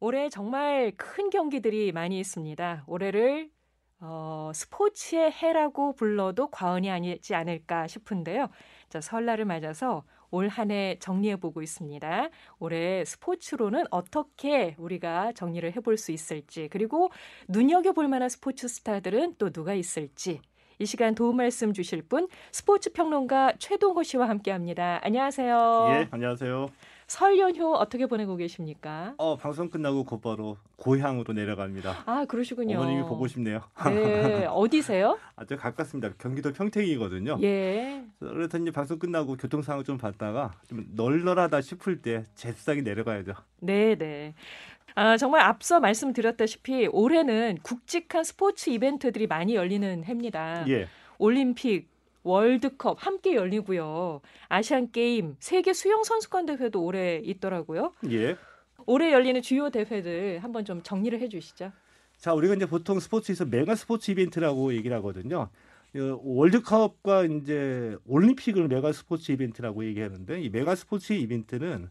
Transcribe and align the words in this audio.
올해 0.00 0.28
정말 0.28 0.92
큰 0.96 1.30
경기들이 1.30 1.92
많이 1.92 2.18
있습니다. 2.20 2.84
올해를 2.86 3.50
어, 4.00 4.50
스포츠의 4.54 5.32
해라고 5.32 5.94
불러도 5.94 6.48
과언이 6.50 6.90
아니지 6.90 7.34
않을까 7.34 7.86
싶은데요. 7.86 8.48
자, 8.90 9.00
설날을 9.00 9.46
맞아서 9.46 10.04
올 10.30 10.48
한 10.48 10.70
해 10.70 10.96
정리해 11.00 11.36
보고 11.36 11.62
있습니다. 11.62 12.28
올해 12.58 13.04
스포츠로는 13.06 13.84
어떻게 13.90 14.74
우리가 14.78 15.32
정리를 15.32 15.74
해볼 15.76 15.96
수 15.96 16.12
있을지, 16.12 16.68
그리고 16.70 17.10
눈여겨볼 17.48 18.06
만한 18.08 18.28
스포츠 18.28 18.68
스타들은 18.68 19.36
또 19.38 19.50
누가 19.50 19.72
있을지, 19.72 20.42
이 20.78 20.84
시간 20.84 21.14
도움 21.14 21.36
말씀 21.38 21.72
주실 21.72 22.02
분 22.02 22.28
스포츠 22.52 22.92
평론가 22.92 23.54
최동호 23.58 24.02
씨와 24.02 24.28
함께 24.28 24.50
합니다. 24.50 25.00
안녕하세요. 25.04 25.86
예, 25.90 26.08
안녕하세요. 26.10 26.66
설 27.06 27.38
연휴 27.38 27.72
어떻게 27.72 28.06
보내고 28.06 28.34
계십니까? 28.36 29.14
어, 29.18 29.36
방송 29.36 29.70
끝나고 29.70 30.04
곧바로 30.04 30.56
고향으로 30.76 31.32
내려갑니다. 31.34 32.02
아, 32.04 32.24
그러시군요. 32.24 32.78
어머님이 32.80 33.02
보고 33.02 33.28
싶네요. 33.28 33.60
네, 33.86 34.46
어디세요? 34.46 35.16
아주 35.36 35.56
가깝습니다. 35.56 36.12
경기도 36.18 36.52
평택이거든요. 36.52 37.38
예. 37.42 38.02
그래서 38.18 38.58
이제 38.58 38.72
방송 38.72 38.98
끝나고 38.98 39.36
교통 39.36 39.62
상황 39.62 39.84
좀 39.84 39.98
봤다가 39.98 40.54
좀 40.68 40.84
널널하다 40.94 41.60
싶을 41.60 42.02
때 42.02 42.24
제수상이 42.34 42.82
내려가야죠. 42.82 43.34
네, 43.60 43.94
네. 43.94 44.34
아, 44.96 45.16
정말 45.16 45.42
앞서 45.42 45.78
말씀드렸다시피 45.78 46.88
올해는 46.90 47.58
굵직한 47.62 48.24
스포츠 48.24 48.70
이벤트들이 48.70 49.28
많이 49.28 49.54
열리는 49.54 50.02
해입니다. 50.04 50.64
예. 50.68 50.88
올림픽, 51.18 51.88
월드컵 52.26 52.98
함께 53.06 53.36
열리고요. 53.36 54.20
아시안 54.48 54.90
게임, 54.90 55.36
세계 55.38 55.72
수영 55.72 56.02
선수권 56.02 56.46
대회도 56.46 56.82
올해 56.82 57.20
있더라고요. 57.24 57.92
예. 58.10 58.36
올해 58.84 59.12
열리는 59.12 59.40
주요 59.42 59.70
대회들 59.70 60.40
한번 60.42 60.64
좀 60.64 60.82
정리를 60.82 61.18
해 61.20 61.28
주시죠. 61.28 61.70
자, 62.18 62.34
우리가 62.34 62.54
이제 62.54 62.66
보통 62.66 62.98
스포츠에서 62.98 63.44
메가 63.44 63.76
스포츠 63.76 64.10
이벤트라고 64.10 64.74
얘기를 64.74 64.96
하거든요. 64.96 65.50
어, 65.94 66.20
월드컵과 66.24 67.24
이제 67.24 67.96
올림픽을 68.06 68.66
메가 68.68 68.92
스포츠 68.92 69.30
이벤트라고 69.30 69.84
얘기하는데 69.84 70.40
이 70.40 70.48
메가 70.50 70.74
스포츠 70.74 71.12
이벤트는 71.12 71.88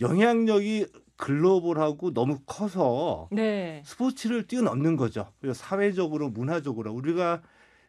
영향력이 0.00 0.86
글로벌하고 1.16 2.12
너무 2.12 2.40
커서 2.46 3.28
네. 3.30 3.82
스포츠를 3.84 4.48
뛰어넘는 4.48 4.96
거죠. 4.96 5.30
사회적으로 5.54 6.30
문화적으로 6.30 6.92
우리가 6.92 7.42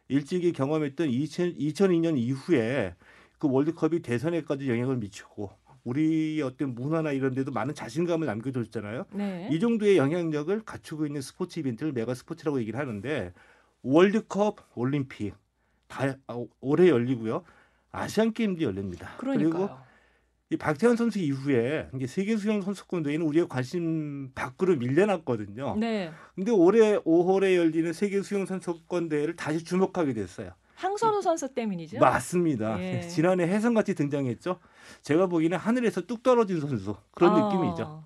일찍이 0.08 0.52
경험했던 0.52 1.08
2000, 1.08 1.56
2002년 1.56 2.18
이후에 2.18 2.94
그 3.38 3.48
월드컵이 3.50 4.00
대선에까지 4.00 4.68
영향을 4.68 4.96
미치고 4.96 5.50
우리 5.84 6.40
어떤 6.42 6.74
문화나 6.74 7.12
이런 7.12 7.34
데도 7.34 7.52
많은 7.52 7.74
자신감을 7.74 8.26
남겨줬잖아요. 8.26 9.04
네. 9.12 9.48
이 9.50 9.60
정도의 9.60 9.98
영향력을 9.98 10.60
갖추고 10.64 11.06
있는 11.06 11.20
스포츠 11.20 11.58
이벤트를 11.60 11.92
메가 11.92 12.14
스포츠라고 12.14 12.58
얘기를 12.60 12.78
하는데 12.78 13.32
월드컵, 13.82 14.56
올림픽 14.74 15.34
다 15.86 16.16
아, 16.26 16.44
올해 16.60 16.88
열리고요. 16.88 17.44
아시안 17.92 18.32
게임도 18.32 18.62
열립니다. 18.62 19.14
그리고 19.18 19.50
그러니까요. 19.50 19.84
이 20.54 20.56
박태환 20.56 20.94
선수 20.94 21.18
이후에 21.18 21.88
이제 21.96 22.06
세계 22.06 22.36
수영 22.36 22.62
선수권 22.62 23.02
대회는 23.02 23.26
우리의 23.26 23.48
관심 23.48 24.30
밖으로 24.34 24.76
밀려났거든요. 24.76 25.74
네. 25.76 26.12
근데 26.36 26.52
올해 26.52 26.96
5월에 27.00 27.56
열리는 27.56 27.92
세계 27.92 28.22
수영 28.22 28.46
선수권 28.46 29.08
대회를 29.08 29.34
다시 29.34 29.64
주목하게 29.64 30.14
됐어요. 30.14 30.52
항선우 30.76 31.22
선수 31.22 31.52
때문이죠. 31.52 31.98
맞습니다. 31.98 32.80
예. 32.80 33.00
지난해 33.08 33.48
혜성같이 33.48 33.96
등장했죠. 33.96 34.60
제가 35.02 35.26
보기에는 35.26 35.58
하늘에서 35.58 36.02
뚝 36.02 36.22
떨어진 36.22 36.60
선수 36.60 36.94
그런 37.10 37.32
어. 37.32 37.48
느낌이죠. 37.48 38.04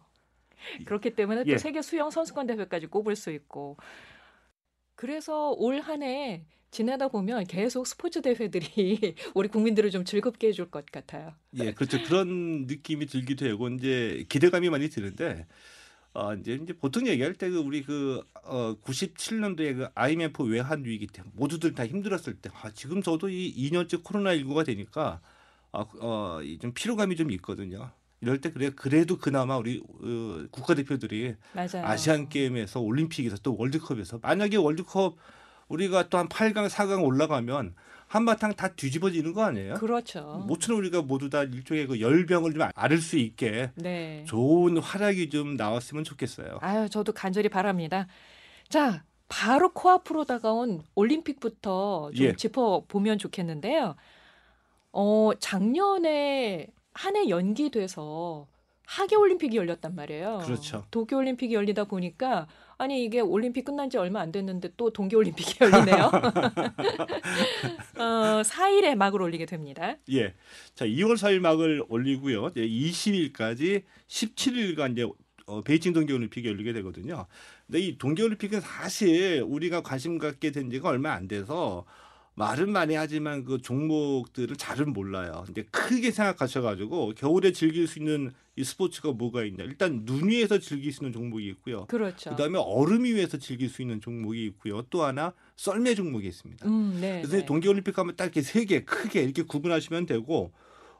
그렇기 0.86 1.14
때문에 1.14 1.44
또 1.44 1.50
예. 1.50 1.58
세계 1.58 1.82
수영 1.82 2.10
선수권 2.10 2.46
대회까지 2.46 2.86
꼽을 2.86 3.14
수 3.14 3.30
있고. 3.30 3.76
그래서 4.98 5.52
올 5.52 5.80
한 5.80 6.02
해 6.02 6.44
지나다 6.70 7.08
보면 7.08 7.44
계속 7.46 7.86
스포츠 7.86 8.20
대회들이 8.20 9.14
우리 9.34 9.48
국민들을 9.48 9.90
좀 9.90 10.04
즐겁게 10.04 10.48
해줄 10.48 10.70
것 10.70 10.84
같아요. 10.92 11.34
예, 11.54 11.72
그렇죠. 11.72 11.98
그런 12.02 12.66
느낌이 12.66 13.06
들기도 13.06 13.48
하고 13.48 13.68
이제 13.70 14.26
기대감이 14.28 14.68
많이 14.68 14.88
드는데 14.90 15.46
어, 16.14 16.34
이제 16.34 16.58
이제 16.62 16.72
보통 16.74 17.06
얘기할 17.06 17.34
때 17.34 17.50
그 17.50 17.58
우리 17.58 17.82
그 17.82 18.22
어, 18.44 18.76
97년도에 18.82 19.76
그 19.76 19.88
IMF 19.94 20.42
외환 20.44 20.84
위기 20.84 21.06
때 21.06 21.22
모두들 21.34 21.74
다 21.74 21.86
힘들었을 21.86 22.34
때 22.42 22.50
아, 22.62 22.70
지금 22.72 23.02
저도 23.02 23.28
이 23.30 23.50
2년째 23.56 24.02
코로나 24.04 24.34
19가 24.34 24.64
되니까 24.66 25.20
아, 25.72 25.86
어, 26.00 26.42
이좀 26.42 26.72
피로감이 26.74 27.16
좀 27.16 27.30
있거든요. 27.32 27.92
이럴 28.20 28.40
때 28.40 28.50
그래 28.50 28.70
그래도 28.70 29.16
그나마 29.18 29.56
우리 29.56 29.80
어, 29.80 30.46
국가대표들이 30.50 31.34
맞아요. 31.52 31.84
아시안 31.86 32.28
게임에서 32.28 32.80
올림픽에서 32.80 33.36
또 33.42 33.56
월드컵에서 33.56 34.18
만약에 34.22 34.56
월드컵 34.56 35.16
우리가 35.68 36.08
또 36.08 36.18
한 36.18 36.28
8강, 36.28 36.68
4강 36.68 37.04
올라가면 37.04 37.74
한바탕 38.06 38.54
다 38.54 38.68
뒤집어지는 38.68 39.34
거 39.34 39.42
아니에요? 39.44 39.74
그렇죠. 39.74 40.42
모처럼 40.46 40.78
우리가 40.80 41.02
모두 41.02 41.28
다 41.28 41.42
일종의 41.42 41.86
그 41.86 42.00
열병을 42.00 42.54
좀 42.54 42.62
앓을 42.74 42.98
수 42.98 43.18
있게 43.18 43.70
네. 43.74 44.24
좋은 44.26 44.78
활약이 44.78 45.28
좀 45.28 45.56
나왔으면 45.56 46.04
좋겠어요. 46.04 46.58
아유, 46.62 46.88
저도 46.88 47.12
간절히 47.12 47.50
바랍니다. 47.50 48.06
자, 48.70 49.04
바로 49.28 49.74
코앞으로 49.74 50.24
다가온 50.24 50.82
올림픽부터 50.94 52.10
좀 52.16 52.26
예. 52.26 52.32
짚어보면 52.34 53.18
좋겠는데요. 53.18 53.94
어, 54.92 55.30
작년에 55.38 56.66
한 56.98 57.14
해 57.16 57.28
연기돼서 57.28 58.46
하계 58.86 59.16
올림픽이 59.16 59.56
열렸단 59.56 59.94
말이에요. 59.94 60.40
그렇죠. 60.44 60.84
도쿄 60.90 61.18
올림픽이 61.18 61.54
열리다 61.54 61.84
보니까 61.84 62.48
아니 62.78 63.04
이게 63.04 63.20
올림픽 63.20 63.64
끝난 63.64 63.90
지 63.90 63.98
얼마 63.98 64.20
안 64.20 64.32
됐는데 64.32 64.70
또 64.76 64.90
동계 64.90 65.14
올림픽이 65.14 65.56
열리네요. 65.62 66.10
어, 67.98 68.42
4일에 68.42 68.94
막을 68.96 69.20
올리게 69.22 69.46
됩니다. 69.46 69.96
예. 70.12 70.34
자, 70.74 70.86
2월 70.86 71.14
4일 71.16 71.40
막을 71.40 71.84
올리고요. 71.88 72.48
이제 72.48 72.66
20일까지 72.66 73.82
17일간 74.08 74.92
이제 74.92 75.06
어, 75.46 75.60
베이징 75.62 75.92
동계 75.92 76.12
올림픽이 76.12 76.48
열리게 76.48 76.72
되거든요. 76.74 77.26
근데 77.66 77.80
이 77.80 77.98
동계 77.98 78.22
올림픽은 78.22 78.60
사실 78.60 79.42
우리가 79.46 79.82
관심 79.82 80.18
갖게 80.18 80.50
된 80.50 80.70
지가 80.70 80.88
얼마 80.88 81.12
안 81.12 81.28
돼서 81.28 81.84
말은 82.38 82.70
많이 82.70 82.94
하지만 82.94 83.44
그 83.44 83.58
종목들을 83.60 84.56
잘은 84.56 84.92
몰라요. 84.92 85.42
근데 85.44 85.64
크게 85.64 86.12
생각하셔가지고 86.12 87.14
겨울에 87.16 87.50
즐길 87.52 87.88
수 87.88 87.98
있는 87.98 88.30
이 88.54 88.62
스포츠가 88.64 89.12
뭐가 89.12 89.44
있냐. 89.44 89.64
일단 89.64 90.04
눈 90.04 90.28
위에서 90.28 90.58
즐길 90.58 90.92
수 90.92 91.02
있는 91.02 91.12
종목이 91.12 91.46
있고요. 91.48 91.86
그렇죠. 91.86 92.30
그다음에 92.30 92.58
얼음 92.58 93.04
위에서 93.04 93.38
즐길 93.38 93.68
수 93.68 93.82
있는 93.82 94.00
종목이 94.00 94.44
있고요. 94.46 94.82
또 94.90 95.02
하나 95.02 95.32
썰매 95.56 95.94
종목이 95.96 96.28
있습니다. 96.28 96.66
음, 96.68 96.98
네. 97.00 97.20
그래서 97.22 97.38
네. 97.38 97.44
동계올림픽 97.46 97.94
가면 97.94 98.14
딱 98.16 98.24
이렇게 98.24 98.42
세 98.42 98.64
개 98.64 98.84
크게 98.84 99.22
이렇게 99.22 99.42
구분하시면 99.42 100.06
되고 100.06 100.52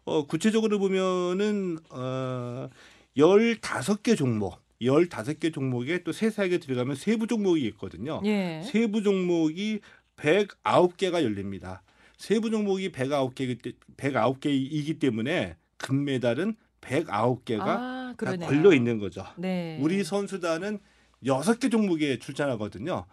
어 0.05 0.26
구체적으로 0.26 0.78
보면은 0.78 1.78
어 1.91 2.69
15개 3.16 4.16
종목 4.16 4.59
15개 4.81 5.53
종목에 5.53 6.05
또 6.05 6.12
세세하게 6.12 6.59
들어가면 6.59 6.94
세부 6.97 7.26
종목이 7.26 7.66
있거든요. 7.66 8.20
예. 8.25 8.62
세부 8.65 9.03
종목이 9.03 9.81
109개가 10.19 11.23
열립니다. 11.23 11.83
세부 12.17 12.51
종목이 12.51 12.91
109개 12.91 13.75
109개이기 13.97 14.99
때문에 14.99 15.56
금메달은 15.79 16.56
109개가 16.81 17.61
아. 17.61 18.15
걸려 18.19 18.73
있는 18.73 18.99
거죠. 18.99 19.25
네. 19.37 19.79
우리 19.81 20.03
선수단은 20.03 20.81
여섯 21.27 21.59
개 21.59 21.69
종목에 21.69 22.19
출전하거든요. 22.19 23.06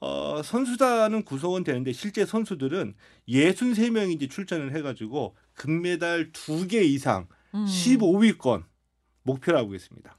어, 0.00 0.42
선수단은 0.42 1.24
구성원 1.24 1.62
되는데 1.62 1.92
실제 1.92 2.26
선수들은 2.26 2.94
63명이 3.28 4.12
이제 4.12 4.26
출전을 4.26 4.74
해가지고 4.74 5.36
금메달 5.54 6.32
2개 6.32 6.84
이상 6.84 7.28
음. 7.54 7.64
15위권 7.66 8.64
목표로 9.22 9.58
하고 9.58 9.74
있습니다. 9.74 10.16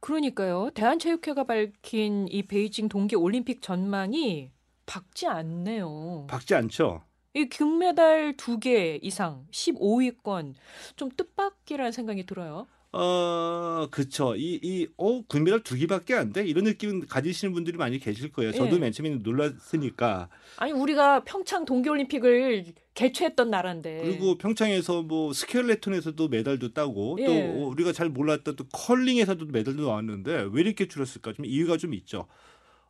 그러니까요. 0.00 0.70
대한체육회가 0.74 1.44
밝힌 1.44 2.26
이 2.28 2.42
베이징 2.44 2.88
동계 2.88 3.16
올림픽 3.16 3.60
전망이 3.60 4.50
밝지 4.90 5.26
않네요. 5.28 6.26
박지 6.28 6.54
않죠? 6.56 7.02
이 7.34 7.44
금메달 7.48 8.36
두 8.36 8.58
개 8.58 8.98
이상 9.02 9.46
15위권 9.52 10.54
좀 10.96 11.10
뜻밖이라는 11.16 11.92
생각이 11.92 12.26
들어요. 12.26 12.66
어, 12.92 13.86
그쵸. 13.92 14.34
이, 14.34 14.58
이, 14.64 14.88
어, 14.96 15.22
금메달 15.28 15.62
두 15.62 15.76
개밖에 15.76 16.14
안 16.14 16.32
돼? 16.32 16.44
이런 16.44 16.64
느낌 16.64 17.06
가지시는 17.06 17.54
분들이 17.54 17.76
많이 17.76 18.00
계실 18.00 18.32
거예요. 18.32 18.50
저도 18.50 18.74
예. 18.74 18.78
맨 18.80 18.90
처음에는 18.90 19.20
놀랐으니까. 19.22 20.28
아니 20.56 20.72
우리가 20.72 21.22
평창 21.22 21.64
동계올림픽을 21.64 22.64
개최했던 22.94 23.48
나라인데. 23.48 24.00
그리고 24.02 24.36
평창에서 24.38 25.02
뭐 25.02 25.32
스켈레톤에서도 25.32 26.26
메달도 26.26 26.72
따고 26.74 27.16
예. 27.20 27.26
또 27.26 27.68
우리가 27.68 27.92
잘 27.92 28.08
몰랐던 28.08 28.56
또 28.56 28.64
컬링에서도 28.72 29.46
메달도 29.46 29.82
나왔는데 29.82 30.48
왜 30.50 30.60
이렇게 30.60 30.88
줄었을까? 30.88 31.32
좀 31.34 31.44
이유가 31.44 31.76
좀 31.76 31.94
있죠. 31.94 32.26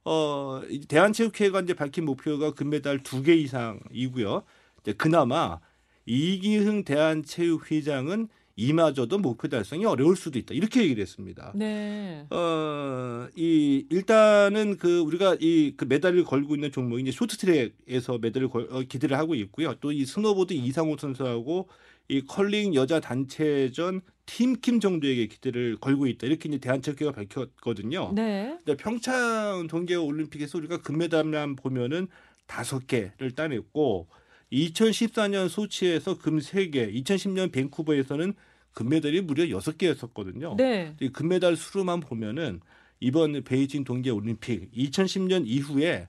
어, 0.04 0.62
이 0.68 0.80
대한체육회가 0.86 1.60
이제 1.60 1.74
밝힌 1.74 2.04
목표가 2.04 2.52
금메달 2.52 3.02
두 3.02 3.22
개 3.22 3.34
이상이고요. 3.34 4.44
이제 4.80 4.92
그나마 4.94 5.60
이기흥 6.06 6.84
대한체육회장은 6.84 8.28
이마저도 8.60 9.18
목표 9.18 9.48
달성이 9.48 9.86
어려울 9.86 10.16
수도 10.16 10.38
있다. 10.38 10.54
이렇게 10.54 10.82
얘기를 10.82 11.00
했습니다. 11.00 11.52
네. 11.54 12.26
어, 12.30 13.26
이 13.34 13.86
일단은 13.88 14.76
그 14.76 14.98
우리가 15.00 15.36
이 15.40 15.72
그 15.76 15.84
메달을 15.86 16.24
걸고 16.24 16.54
있는 16.56 16.70
종목이 16.70 17.02
이제 17.02 17.10
쇼트트랙에서 17.12 18.18
메달을 18.18 18.48
걸, 18.50 18.68
어, 18.70 18.82
기대를 18.82 19.16
하고 19.16 19.34
있고요. 19.34 19.74
또 19.80 19.90
이 19.92 20.04
스노보드 20.04 20.52
이상호 20.52 20.96
선수하고 20.98 21.68
이 22.08 22.20
컬링 22.26 22.74
여자 22.74 23.00
단체전 23.00 24.02
팀킴 24.26 24.80
정도에게 24.80 25.26
기대를 25.26 25.76
걸고 25.80 26.06
있다. 26.06 26.26
이렇게 26.26 26.48
이제 26.48 26.58
대한체육회가 26.58 27.12
밝혔거든요. 27.12 28.12
네. 28.14 28.56
근데 28.64 28.76
평창 28.76 29.66
동계 29.68 29.94
올림픽에서 29.94 30.58
우리가 30.58 30.82
금메달만 30.82 31.56
보면은 31.56 32.08
다섯 32.46 32.86
개를 32.86 33.30
따냈고 33.34 34.08
2014년 34.52 35.48
소치에서 35.48 36.18
금 36.18 36.38
3개, 36.40 36.92
2010년 37.02 37.52
밴쿠버에서는 37.52 38.34
금메달이 38.72 39.22
무려 39.22 39.44
6개였었거든요. 39.44 40.56
네. 40.56 40.94
이 41.00 41.08
금메달 41.08 41.56
수로만 41.56 42.00
보면은 42.00 42.60
이번 43.00 43.42
베이징 43.42 43.84
동계 43.84 44.10
올림픽 44.10 44.70
2010년 44.72 45.44
이후에 45.46 46.08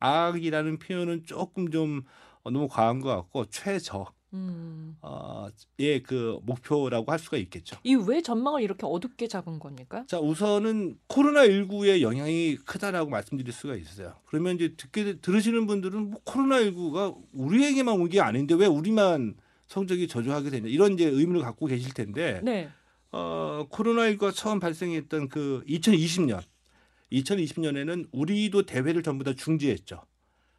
최악이라는 0.00 0.78
표현은 0.78 1.24
조금 1.26 1.70
좀 1.70 2.02
너무 2.44 2.68
과한 2.68 3.00
것 3.00 3.08
같고 3.14 3.46
최저 3.46 4.06
음. 4.34 4.96
어, 5.02 5.46
의그 5.78 6.38
목표라고 6.42 7.12
할 7.12 7.18
수가 7.18 7.36
있겠죠. 7.36 7.76
이 7.84 7.94
왜 7.94 8.22
전망을 8.22 8.62
이렇게 8.62 8.86
어둡게 8.86 9.28
잡은 9.28 9.58
겁니까? 9.58 10.04
자 10.08 10.18
우선은 10.18 10.96
코로나 11.06 11.46
19의 11.46 12.00
영향이 12.00 12.56
크다라고 12.64 13.10
말씀드릴 13.10 13.52
수가 13.52 13.76
있어요. 13.76 14.14
그러면 14.24 14.54
이제 14.56 14.74
듣게 14.76 15.18
들으시는 15.20 15.66
분들은 15.66 16.10
뭐 16.10 16.20
코로나 16.24 16.60
19가 16.60 17.14
우리에게만 17.34 18.00
온 18.00 18.08
게 18.08 18.20
아닌데 18.20 18.54
왜 18.54 18.66
우리만 18.66 19.34
성적이 19.72 20.06
저조하게 20.06 20.50
되냐 20.50 20.68
이런 20.68 20.92
이제 20.92 21.06
의문을 21.06 21.40
갖고 21.40 21.66
계실 21.66 21.94
텐데 21.94 22.40
네. 22.44 22.68
어, 23.10 23.66
코로나19가 23.70 24.34
처음 24.34 24.60
발생했던 24.60 25.28
그 25.28 25.64
2020년, 25.66 26.42
2020년에는 27.10 28.08
우리도 28.12 28.66
대회를 28.66 29.02
전부 29.02 29.24
다 29.24 29.32
중지했죠. 29.32 30.02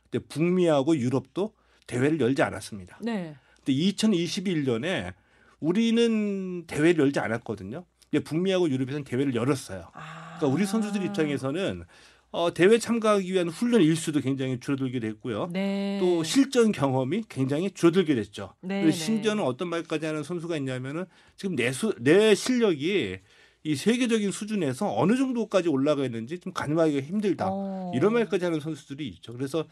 근데 0.10 0.26
북미하고 0.26 0.98
유럽도 0.98 1.54
대회를 1.86 2.20
열지 2.20 2.42
않았습니다. 2.42 3.00
네. 3.02 3.36
근데 3.58 3.74
2021년에 3.74 5.14
우리는 5.60 6.66
대회를 6.66 7.06
열지 7.06 7.20
않았거든요. 7.20 7.86
근데 8.10 8.24
북미하고 8.24 8.70
유럽에서는 8.70 9.04
대회를 9.04 9.36
열었어요. 9.36 9.90
아. 9.94 10.38
그러니까 10.38 10.48
우리 10.48 10.66
선수들 10.66 11.06
입장에서는 11.06 11.84
어, 12.34 12.52
대회 12.52 12.80
참가하기 12.80 13.32
위한 13.32 13.48
훈련 13.48 13.84
일수도 13.84 14.20
굉장히 14.20 14.60
줄어들게 14.60 15.00
됐고요. 15.00 15.50
네. 15.54 16.00
또 16.02 16.24
실전 16.24 16.72
경험이 16.72 17.24
굉장히 17.30 17.70
줄어들게 17.70 18.16
됐죠. 18.16 18.56
네, 18.62 18.82
그리고 18.82 18.92
네. 18.92 18.92
심지어는 18.92 19.44
어떤 19.44 19.68
말까지 19.68 20.08
하는 20.08 20.24
선수가 20.24 20.58
있냐면은 20.58 21.06
지금 21.38 21.56
내, 21.56 21.72
수, 21.72 21.94
내 22.00 22.34
실력이 22.34 23.20
이 23.66 23.76
세계적인 23.76 24.32
수준에서 24.32 24.98
어느 24.98 25.16
정도까지 25.16 25.70
올라가 25.70 26.04
있는지 26.04 26.40
좀 26.40 26.52
가늠하기가 26.54 27.06
힘들다. 27.06 27.50
어. 27.52 27.92
이런 27.94 28.14
말까지 28.14 28.46
하는 28.46 28.60
선수들이 28.60 29.08
있죠. 29.10 29.32
그래서 29.34 29.66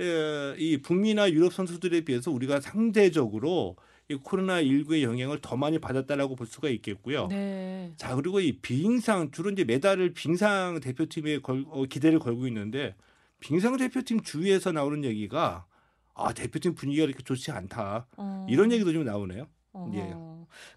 에, 0.00 0.54
이 0.58 0.76
북미나 0.78 1.32
유럽 1.32 1.52
선수들에 1.52 2.02
비해서 2.02 2.30
우리가 2.30 2.60
상대적으로 2.60 3.76
이 4.08 4.14
코로나 4.14 4.62
19의 4.62 5.02
영향을 5.02 5.40
더 5.40 5.56
많이 5.56 5.78
받았다라고 5.80 6.36
볼 6.36 6.46
수가 6.46 6.68
있겠고요. 6.68 7.26
네. 7.26 7.92
자 7.96 8.14
그리고 8.14 8.40
이 8.40 8.58
빙상 8.60 9.32
주로 9.32 9.50
이제 9.50 9.64
메달을 9.64 10.12
빙상 10.14 10.78
대표팀에 10.80 11.40
걸, 11.40 11.64
어, 11.68 11.84
기대를 11.84 12.20
걸고 12.20 12.46
있는데 12.46 12.94
빙상 13.40 13.76
대표팀 13.76 14.22
주위에서 14.22 14.70
나오는 14.70 15.02
얘기가 15.02 15.66
아 16.14 16.32
대표팀 16.32 16.74
분위기가 16.74 17.04
이렇게 17.04 17.22
좋지 17.22 17.50
않다 17.50 18.06
어. 18.16 18.46
이런 18.48 18.70
얘기도 18.70 18.92
좀 18.92 19.04
나오네요. 19.04 19.48
어허. 19.72 19.96
예. 19.96 20.14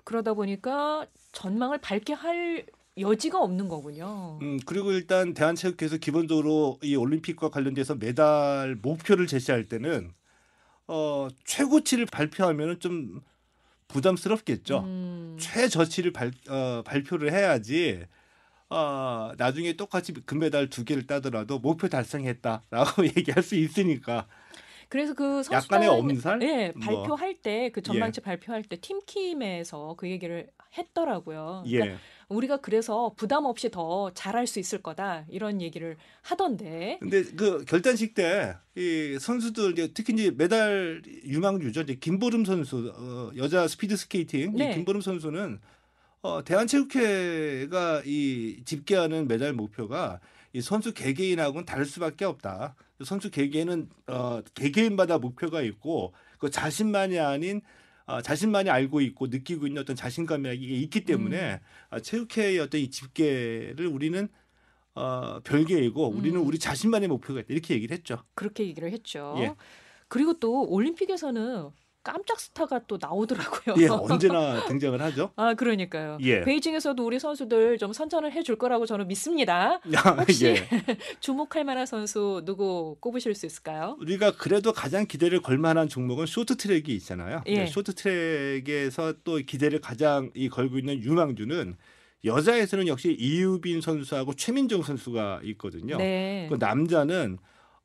그러다 0.04 0.34
보니까 0.34 1.06
전망을 1.32 1.78
밝게 1.78 2.14
할 2.14 2.66
여지가 2.98 3.40
없는 3.40 3.70
거군요. 3.70 4.40
음 4.42 4.60
그리고 4.66 4.92
일단 4.92 5.36
대한체육회에서 5.36 5.98
기본적으로 5.98 6.80
이 6.82 6.96
올림픽과 6.96 7.50
관련돼서 7.50 7.94
메달 7.94 8.76
목표를 8.82 9.28
제시할 9.28 9.68
때는 9.68 10.14
어 10.92 11.28
최고치를 11.46 12.08
발표하면은 12.08 12.80
좀 12.80 13.22
부담스럽겠죠. 13.88 14.80
음. 14.80 15.38
최저치를 15.40 16.12
발, 16.14 16.32
어, 16.50 16.82
발표를 16.86 17.32
해야지 17.32 18.06
어, 18.70 19.32
나중에 19.38 19.74
똑같이 19.74 20.14
금메달 20.14 20.70
두 20.70 20.86
개를 20.86 21.08
따더라도 21.08 21.60
목표 21.60 21.88
달성했다라고 21.90 23.06
얘기할 23.18 23.42
수 23.44 23.56
있으니까 23.56 24.28
그래서 24.90 25.14
그 25.14 25.44
선수단 25.44 25.84
약간의 25.84 25.88
엄살? 25.90 26.42
예, 26.44 26.72
뭐. 26.76 26.86
발표할 27.04 27.36
때 27.42 27.70
그 27.72 27.82
전망치 27.82 28.22
발표할 28.22 28.64
때 28.64 28.78
팀킴에서 28.80 29.96
그 29.98 30.10
얘기를 30.10 30.50
했더라고요. 30.78 31.64
그러니까 31.66 31.94
예. 31.94 31.98
우리가 32.30 32.58
그래서 32.58 33.12
부담 33.18 33.46
없이 33.46 33.72
더 33.72 34.12
잘할 34.14 34.46
수 34.46 34.60
있을 34.60 34.84
거다 34.84 35.26
이런 35.30 35.62
얘기를 35.62 35.98
하던데. 36.22 36.98
근데 37.02 37.24
그 37.24 37.66
결단식 37.66 38.14
때 38.14 38.56
이 38.80 39.18
선수들 39.20 39.74
이제 39.74 39.92
특히 39.94 40.14
이제 40.14 40.32
메달 40.32 41.02
유망주죠. 41.26 41.82
이제 41.82 41.96
김보름 41.96 42.46
선수 42.46 42.94
어, 42.96 43.30
여자 43.36 43.68
스피드 43.68 43.98
스케이팅 43.98 44.56
네. 44.56 44.72
이 44.72 44.76
김보름 44.76 45.02
선수는 45.02 45.60
어, 46.22 46.44
대한체육회가 46.46 48.04
이 48.06 48.62
집계하는 48.64 49.28
메달 49.28 49.52
목표가 49.52 50.22
이 50.54 50.62
선수 50.62 50.94
개개인하고는 50.94 51.66
다를 51.66 51.86
수밖에 51.86 52.24
없다. 52.24 52.76
선수 53.04 53.30
개개인은 53.30 53.90
어, 54.08 54.42
개개인마다 54.54 55.18
목표가 55.18 55.62
있고 55.62 56.14
그 56.38 56.50
자신만이 56.50 57.20
아닌 57.20 57.62
어, 58.10 58.22
자신만이 58.24 58.72
알고 58.72 59.02
있고 59.02 59.28
느끼고 59.28 59.68
있는 59.68 59.84
어떤 59.84 59.96
자신감이 59.96 60.52
있기 60.56 61.06
때문에 61.06 61.54
음. 61.54 61.58
아, 61.92 62.00
체육회의 62.00 62.58
어떤 62.58 62.82
이 62.82 62.90
집계를 62.90 63.86
우리는 63.86 64.28
어, 64.96 65.40
별개이고 65.42 66.10
우리는 66.10 66.40
음. 66.40 66.48
우리 66.48 66.58
자신만의 66.58 67.08
목표가 67.08 67.42
있다 67.42 67.54
이렇게 67.54 67.76
얘기를 67.76 67.96
했죠. 67.96 68.24
그렇게 68.34 68.66
얘기를 68.66 68.92
했죠. 68.92 69.36
예. 69.38 69.54
그리고 70.08 70.34
또 70.40 70.68
올림픽에서는 70.68 71.70
깜짝 72.12 72.40
스타가 72.40 72.82
또 72.88 72.98
나오더라고요. 73.00 73.76
예, 73.80 73.88
언제나 73.88 74.66
등장을 74.66 75.00
하죠. 75.02 75.32
아, 75.38 75.54
그러니까요. 75.54 76.18
예. 76.22 76.42
베이징에서도 76.42 77.06
우리 77.06 77.20
선수들 77.20 77.78
좀 77.78 77.94
선전을 77.94 78.32
해줄 78.32 78.58
거라고 78.58 78.86
저는 78.86 79.08
믿습니다. 79.08 79.80
야, 79.94 80.00
혹시 80.18 80.48
예. 80.48 80.56
주목할 81.20 81.64
만한 81.66 81.86
선수 81.86 82.42
누구 82.46 82.98
꼽으실 83.00 83.36
수 83.36 83.46
있을까요? 83.46 83.96
우리가 84.00 84.32
그래도 84.32 84.74
가장 84.74 85.06
기대를 85.06 85.42
걸 85.42 85.58
만한 85.60 85.88
종목은 85.88 86.26
쇼트트랙이 86.26 86.88
있잖아요. 86.96 87.44
예. 87.46 87.54
네, 87.54 87.66
쇼트트랙에서 87.68 89.14
또 89.24 89.36
기대를 89.38 89.82
가장 89.82 90.32
이 90.34 90.50
걸고 90.50 90.80
있는 90.80 91.02
유망주는 91.02 91.76
여자에서는 92.26 92.88
역시 92.88 93.16
이유빈 93.18 93.82
선수하고 93.82 94.34
최민정 94.34 94.82
선수가 94.82 95.42
있거든요. 95.44 95.98
네. 95.98 96.48
그 96.50 96.58
남자는 96.60 97.38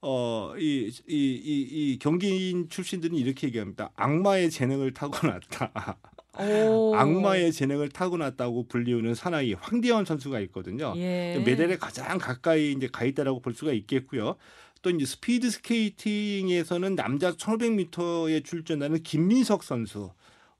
어이이 0.06 0.90
이, 1.08 1.14
이, 1.14 1.92
이 1.92 1.98
경기인 1.98 2.68
출신들은 2.68 3.16
이렇게 3.16 3.46
얘기합니다. 3.46 3.90
악마의 3.96 4.50
재능을 4.50 4.92
타고났다. 4.92 5.98
오. 6.38 6.94
악마의 6.94 7.52
재능을 7.52 7.88
타고났다고 7.88 8.66
불리우는 8.68 9.14
사나이 9.14 9.54
황대헌 9.54 10.04
선수가 10.04 10.40
있거든요. 10.40 10.92
예. 10.96 11.42
메달에 11.46 11.78
가장 11.78 12.18
가까이 12.18 12.72
이제 12.72 12.88
가 12.92 13.04
있다라고 13.04 13.40
볼 13.40 13.54
수가 13.54 13.72
있겠고요. 13.72 14.36
또 14.82 14.90
이제 14.90 15.06
스피드 15.06 15.48
스케이팅에서는 15.50 16.96
남자 16.96 17.32
1,500m에 17.32 18.44
출전하는 18.44 19.02
김민석 19.02 19.62
선수. 19.62 20.10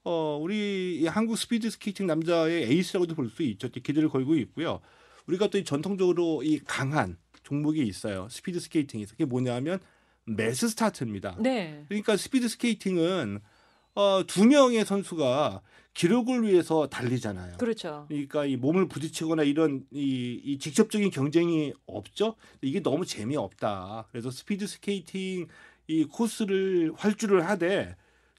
어, 0.04 0.38
우리 0.40 1.00
이 1.00 1.06
한국 1.06 1.36
스피드 1.36 1.68
스케이팅 1.70 2.06
남자의 2.06 2.64
에이스라고도 2.70 3.14
볼 3.14 3.28
수 3.28 3.42
있죠. 3.42 3.68
기대를 3.68 4.08
걸고 4.08 4.36
있고요. 4.36 4.80
우리가 5.26 5.48
또이 5.48 5.64
전통적으로 5.64 6.42
이 6.42 6.60
강한 6.60 7.16
종목이 7.44 7.82
있어요. 7.86 8.26
스피드 8.30 8.58
스케이팅에서. 8.58 9.12
그게 9.12 9.24
뭐냐면 9.24 9.78
매스 10.24 10.68
스타트입니다. 10.68 11.36
네. 11.38 11.84
그러니까 11.88 12.16
스피드 12.16 12.48
스케이팅은 12.48 13.40
어, 13.94 14.24
두 14.26 14.44
명의 14.46 14.84
선수가 14.84 15.62
기록을 15.92 16.42
위해서 16.42 16.88
달리잖아요. 16.88 17.58
그렇죠. 17.58 18.06
그러니까 18.08 18.44
이 18.44 18.56
몸을 18.56 18.88
부딪히거나 18.88 19.44
이런 19.44 19.84
이, 19.92 20.40
이 20.42 20.58
직접적인 20.58 21.10
경쟁이 21.10 21.72
없죠. 21.86 22.34
이게 22.62 22.82
너무 22.82 23.06
재미없다. 23.06 24.08
그래서 24.10 24.30
스피드 24.30 24.66
스케이팅 24.66 25.46
이 25.86 26.04
코스를 26.04 26.92
활주를 26.96 27.46
하되 27.46 27.94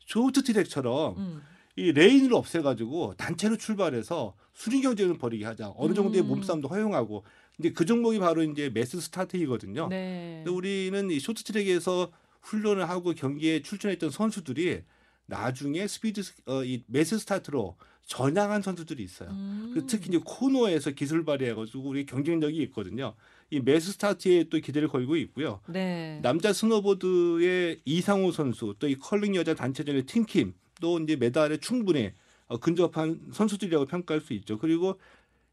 쇼트 0.08 0.44
트랙처럼 0.44 1.18
음. 1.18 1.42
이 1.78 1.92
레인을 1.92 2.34
없애가지고 2.34 3.16
단체로 3.16 3.58
출발해서 3.58 4.36
순위 4.54 4.82
경쟁을 4.82 5.18
벌이게 5.18 5.46
하자. 5.46 5.74
어느 5.78 5.94
정도의 5.94 6.24
음. 6.24 6.28
몸싸움도 6.28 6.68
허용하고. 6.68 7.24
근데 7.56 7.72
그 7.72 7.86
종목이 7.86 8.20
바로 8.20 8.44
이제 8.44 8.70
매스 8.74 9.00
스타트이거든요. 9.00 9.88
네. 9.88 10.42
근데 10.44 10.52
우리는 10.56 11.10
이 11.12 11.20
쇼트트랙에서 11.20 12.12
훈련을 12.42 12.90
하고 12.90 13.14
경기에 13.14 13.62
출전했던 13.62 14.10
선수들이 14.12 14.82
나중에 15.28 15.88
스피드 15.88 16.22
스- 16.22 16.34
어, 16.46 16.64
이 16.64 16.84
매스 16.88 17.18
스타트로 17.18 17.76
전향한 18.06 18.62
선수들이 18.62 19.02
있어요. 19.04 19.30
음. 19.32 19.72
그 19.74 19.88
특히 19.88 20.10
이제 20.10 20.20
코너에서 20.24 20.92
기술 20.92 21.26
발휘해가지고 21.26 21.80
우리 21.90 22.06
경쟁력이 22.06 22.62
있거든요. 22.64 23.16
이 23.50 23.60
매스 23.60 23.94
스타트에 23.94 24.44
또 24.50 24.60
기대를 24.60 24.88
걸고 24.90 25.16
있고요. 25.18 25.60
네. 25.68 26.20
남자 26.22 26.54
스노보드의 26.54 27.80
이상호 27.86 28.32
선수, 28.32 28.76
또 28.80 28.88
이 28.88 28.96
컬링 28.96 29.36
여자 29.36 29.56
단체전의 29.56 30.06
팀킴, 30.06 30.54
또 30.82 31.00
이제 31.00 31.16
메달에 31.16 31.58
충분히 31.58 32.12
어, 32.48 32.60
근접한 32.60 33.22
선수들이라고 33.32 33.86
평가할 33.86 34.22
수 34.22 34.34
있죠. 34.34 34.60
그리고 34.60 35.00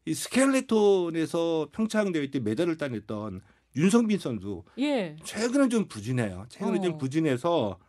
이 0.05 0.13
스켈레톤에서 0.13 1.69
평창 1.71 2.11
대회 2.11 2.29
때 2.29 2.39
메달을 2.39 2.77
따냈던 2.77 3.41
윤성빈 3.75 4.19
선수 4.19 4.63
예. 4.77 5.15
최근에 5.23 5.69
좀 5.69 5.87
부진해요. 5.87 6.45
최근에 6.49 6.79
어. 6.79 6.81
좀 6.81 6.97
부진해서 6.97 7.79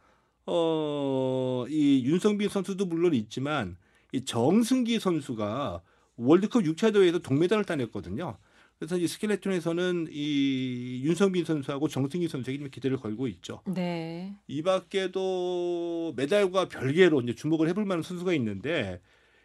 어, 0.47 1.65
이 1.69 2.05
윤성빈 2.05 2.49
선수도 2.49 2.87
물론 2.87 3.15
있지만 3.15 3.77
이 4.13 4.25
정승기 4.25 5.01
선수가 5.01 5.83
월드컵 6.17 6.63
6차 6.63 6.93
대회에서 6.93 7.19
동메달을 7.19 7.65
따냈거든요. 7.65 8.39
그래서 8.79 8.97
이 8.97 9.07
스켈레톤에서는 9.07 10.09
이 10.11 11.03
윤성빈 11.05 11.45
선수하고 11.45 11.89
정승기 11.89 12.29
선수에게 12.29 12.59
좀 12.59 12.71
기대를 12.71 12.97
걸고 12.99 13.29
있죠. 13.29 13.63
네. 13.67 14.37
이 14.47 14.63
밖에도 14.63 16.13
메달과 16.17 16.69
별개로 16.69 17.21
이제 17.23 17.35
주목을 17.35 17.69
해볼 17.69 17.85
만한 17.85 18.03
선수가 18.03 18.33
있는데 18.35 19.01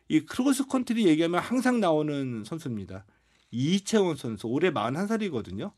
이 0.09 0.21
크로스 0.21 0.65
컨트리 0.65 1.07
얘기하면 1.07 1.39
항상 1.39 1.79
나오는 1.79 2.43
선수입니다. 2.43 3.05
이채원 3.51 4.15
선수 4.15 4.47
올해 4.47 4.71
41살이거든요. 4.71 5.71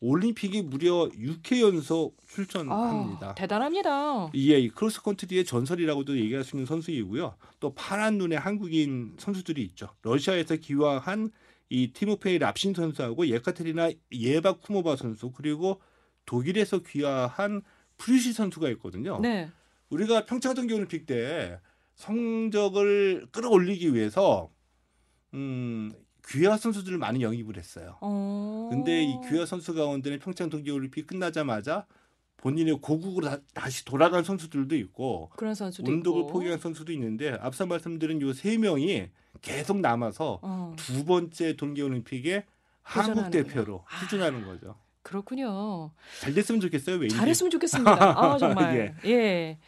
올림픽에 0.00 0.62
무려 0.62 1.08
6회 1.10 1.60
연속 1.60 2.16
출전합니다. 2.28 3.30
아, 3.30 3.34
대단합니다. 3.34 4.30
예, 4.34 4.58
이 4.58 4.68
크로스 4.68 5.02
컨트리의 5.02 5.44
전설이라고도 5.44 6.16
얘기할 6.18 6.44
수 6.44 6.56
있는 6.56 6.66
선수이고요. 6.66 7.34
또 7.60 7.74
파란 7.74 8.18
눈의 8.18 8.38
한국인 8.38 9.14
선수들이 9.18 9.62
있죠. 9.62 9.90
러시아에서 10.02 10.56
귀화한 10.56 11.30
이 11.68 11.92
티모페이 11.92 12.38
랍신 12.38 12.74
선수하고 12.74 13.26
예카테리나 13.28 13.90
아바쿠모바 14.12 14.96
선수 14.96 15.30
그리고 15.30 15.80
독일에서 16.26 16.80
귀화한 16.80 17.62
프리쉐 17.96 18.32
선수가 18.32 18.68
있거든요. 18.70 19.20
네. 19.20 19.50
우리가 19.90 20.24
평창 20.26 20.54
동계올림픽 20.54 21.06
때 21.06 21.60
성적을 21.94 23.26
끌어올리기 23.32 23.94
위해서 23.94 24.50
음, 25.34 25.92
귀화 26.28 26.56
선수들을 26.56 26.98
많이 26.98 27.22
영입을 27.22 27.56
했어요. 27.56 27.98
어. 28.00 28.68
근데 28.70 29.02
이 29.02 29.16
귀화 29.28 29.44
선수 29.46 29.74
가운데는 29.74 30.18
평창 30.20 30.48
동계올림픽 30.50 31.06
끝나자마자 31.06 31.86
본인의 32.38 32.78
고국으로 32.80 33.28
다, 33.28 33.38
다시 33.54 33.84
돌아간 33.84 34.24
선수들도 34.24 34.74
있고 34.76 35.30
운동을 35.92 36.20
있고. 36.22 36.32
포기한 36.32 36.58
선수도 36.58 36.92
있는데 36.92 37.36
앞서 37.40 37.66
말씀드린 37.66 38.20
요 38.20 38.32
세 38.32 38.56
명이 38.58 39.08
계속 39.40 39.78
남아서 39.80 40.40
어. 40.42 40.74
두 40.76 41.04
번째 41.04 41.56
동계올림픽에 41.56 42.44
한국. 42.82 43.30
대표로 43.30 43.84
아. 43.88 43.98
출전하는 44.00 44.44
거죠. 44.44 44.76
그렇군요. 45.02 45.90
잘 46.20 46.32
됐으면 46.34 46.60
좋겠어요. 46.60 46.96
왠지. 46.96 47.16
잘했으면 47.16 47.50
좋겠습니다. 47.50 48.20
아, 48.20 48.36
정말. 48.38 48.94
예. 49.06 49.58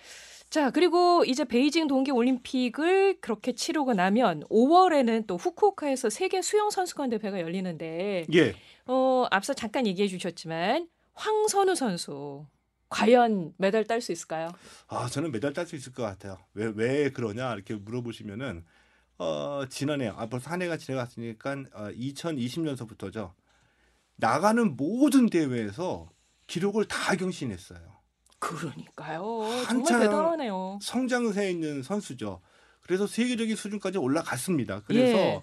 자, 0.54 0.70
그리고 0.70 1.24
이제 1.24 1.44
베이징 1.44 1.88
동계 1.88 2.12
올림픽을 2.12 3.20
그렇게 3.20 3.56
치르고 3.56 3.94
나면 3.94 4.44
5월에는 4.44 5.26
또 5.26 5.36
후쿠오카에서 5.36 6.10
세계 6.10 6.42
수영 6.42 6.70
선수권 6.70 7.10
대회가 7.10 7.40
열리는데 7.40 8.26
예. 8.32 8.54
어, 8.86 9.26
앞서 9.32 9.52
잠깐 9.52 9.84
얘기해 9.84 10.06
주셨지만 10.06 10.86
황선우 11.14 11.74
선수 11.74 12.46
과연 12.88 13.54
메달 13.56 13.82
딸 13.82 14.00
수 14.00 14.12
있을까요? 14.12 14.52
아, 14.86 15.08
저는 15.08 15.32
메달 15.32 15.52
딸 15.54 15.66
수 15.66 15.74
있을 15.74 15.92
것 15.92 16.04
같아요. 16.04 16.38
왜, 16.52 16.72
왜 16.72 17.10
그러냐 17.10 17.52
이렇게 17.52 17.74
물어보시면은 17.74 18.64
어, 19.18 19.64
지난해 19.68 20.06
아, 20.06 20.26
벌써 20.26 20.50
한 20.50 20.62
해가 20.62 20.76
지나갔으니까 20.76 21.50
어, 21.72 21.88
2020년서부터죠. 21.88 23.32
나가는 24.14 24.76
모든 24.76 25.28
대회에서 25.28 26.08
기록을 26.46 26.84
다 26.84 27.16
경신했어요. 27.16 28.03
그러니까요. 28.44 29.64
정말 29.66 30.00
대단하네요. 30.00 30.78
성장세에 30.82 31.50
있는 31.50 31.82
선수죠. 31.82 32.40
그래서 32.80 33.06
세계적인 33.06 33.56
수준까지 33.56 33.98
올라갔습니다. 33.98 34.82
그래서 34.86 35.16
예. 35.16 35.42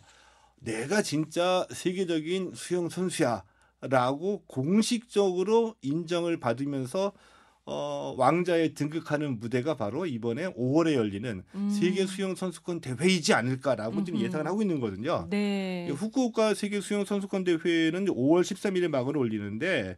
내가 0.59 1.01
진짜 1.01 1.65
세계적인 1.71 2.51
수영 2.53 2.89
선수야라고 2.89 4.43
공식적으로 4.47 5.75
인정을 5.81 6.39
받으면서 6.39 7.13
어, 7.65 8.15
왕자에 8.17 8.73
등극하는 8.73 9.39
무대가 9.39 9.75
바로 9.75 10.05
이번에 10.05 10.51
5월에 10.53 10.93
열리는 10.93 11.43
음. 11.53 11.69
세계 11.69 12.05
수영 12.05 12.35
선수권 12.35 12.81
대회이지 12.81 13.33
않을까라고 13.33 14.03
지금 14.03 14.19
음흠. 14.19 14.25
예상을 14.27 14.47
하고 14.47 14.61
있는 14.61 14.79
거거든요. 14.79 15.27
네. 15.29 15.89
후쿠오카 15.89 16.55
세계 16.55 16.81
수영 16.81 17.05
선수권 17.05 17.43
대회는 17.43 18.05
5월 18.05 18.41
13일에 18.41 18.87
막을 18.87 19.15
올리는데 19.15 19.97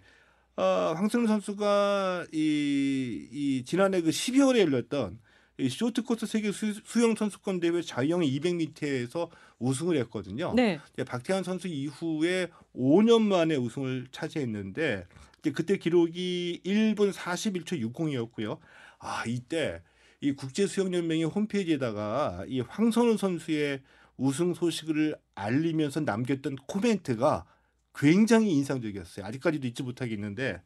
어, 0.56 0.94
황선우 0.96 1.28
선수가 1.28 2.28
이, 2.32 3.28
이 3.32 3.64
지난해 3.66 4.02
그 4.02 4.10
12월에 4.10 4.60
열렸던 4.60 5.20
이 5.60 5.70
쇼트 5.70 6.04
코스 6.04 6.26
세계 6.26 6.52
수, 6.52 6.74
수영 6.84 7.16
선수권 7.16 7.60
대회 7.60 7.82
자유형 7.82 8.22
200m에서 8.22 9.30
우승을 9.60 9.98
했거든요. 9.98 10.54
네. 10.56 10.80
이제 10.94 11.04
박태환 11.04 11.44
선수 11.44 11.68
이후에 11.68 12.48
5년 12.76 13.22
만에 13.22 13.56
우승을 13.56 14.08
차지했는데 14.12 15.06
이제 15.40 15.52
그때 15.52 15.78
기록이 15.78 16.62
1분 16.66 17.14
41초 17.14 17.94
60이었고요. 17.94 18.58
아 19.00 19.24
이때 19.28 19.82
이 20.22 20.32
국제 20.34 20.66
수영 20.68 20.94
연맹의 20.94 21.26
홈페이지에다가 21.26 22.46
이 22.48 22.62
황선우 22.62 23.18
선수의 23.18 23.82
우승 24.18 24.54
소식을 24.54 25.16
알리면서 25.36 26.02
남겼던 26.02 26.56
코멘트가 26.68 27.46
굉장히 27.96 28.52
인상적이었어요. 28.54 29.26
아직까지도 29.26 29.68
잊지 29.68 29.84
못하겠는데 29.84 30.62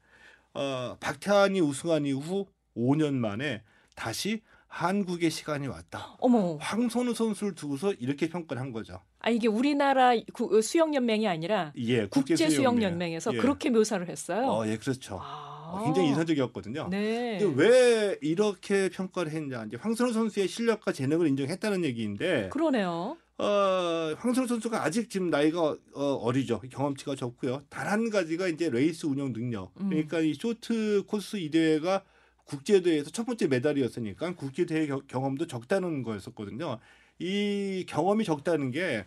어, 0.53 0.97
박태환이 0.99 1.61
우승한 1.61 2.05
이후 2.05 2.45
5년 2.75 3.13
만에 3.13 3.63
다시 3.95 4.41
한국의 4.67 5.31
시간이 5.31 5.67
왔다. 5.67 6.15
어머. 6.19 6.57
황선우 6.59 7.13
선수를 7.13 7.55
두고서 7.55 7.93
이렇게 7.93 8.27
평가를 8.29 8.61
한 8.61 8.71
거죠. 8.71 9.01
아 9.19 9.29
이게 9.29 9.47
우리나라 9.47 10.11
구- 10.33 10.61
수영 10.61 10.93
연맹이 10.93 11.27
아니라 11.27 11.71
예, 11.77 12.05
국제 12.07 12.35
수영 12.35 12.49
국제수영연맹. 12.49 12.83
연맹에서 12.91 13.33
예. 13.33 13.37
그렇게 13.37 13.69
묘사를 13.69 14.07
했어요. 14.07 14.45
어, 14.47 14.67
예, 14.67 14.77
그렇죠. 14.77 15.19
아. 15.21 15.55
어, 15.69 15.83
굉장히 15.83 16.09
인상적이었거든요. 16.09 16.87
네. 16.89 17.39
근데 17.41 17.61
왜 17.63 18.17
이렇게 18.21 18.87
평가를 18.89 19.31
했냐? 19.31 19.65
이제 19.65 19.77
황선우 19.77 20.13
선수의 20.13 20.47
실력과 20.47 20.93
재능을 20.93 21.27
인정했다는 21.27 21.83
얘기인데, 21.83 22.47
그러네요. 22.53 23.17
어, 23.39 24.15
황선우 24.17 24.47
선수가 24.47 24.83
아직 24.83 25.09
지금 25.09 25.29
나이가 25.29 25.75
어, 25.93 26.03
어리죠. 26.21 26.59
경험치가 26.69 27.15
적고요. 27.15 27.61
단 27.69 27.87
한 27.87 28.09
가지가 28.09 28.47
이제 28.47 28.69
레이스 28.69 29.05
운영 29.05 29.31
능력. 29.31 29.71
음. 29.79 29.89
그러니까 29.89 30.19
이 30.19 30.33
쇼트 30.33 31.03
코스 31.07 31.37
이 31.37 31.49
대회가 31.51 32.03
국제 32.45 32.81
대회에서 32.81 33.11
첫 33.11 33.25
번째 33.25 33.47
메달이었으니까 33.47 34.33
국제 34.35 34.65
대회 34.65 34.87
겨- 34.87 35.01
경험도 35.07 35.45
적다는 35.47 36.01
거였었거든요. 36.03 36.79
이 37.19 37.85
경험이 37.87 38.23
적다는 38.25 38.71
게 38.71 39.05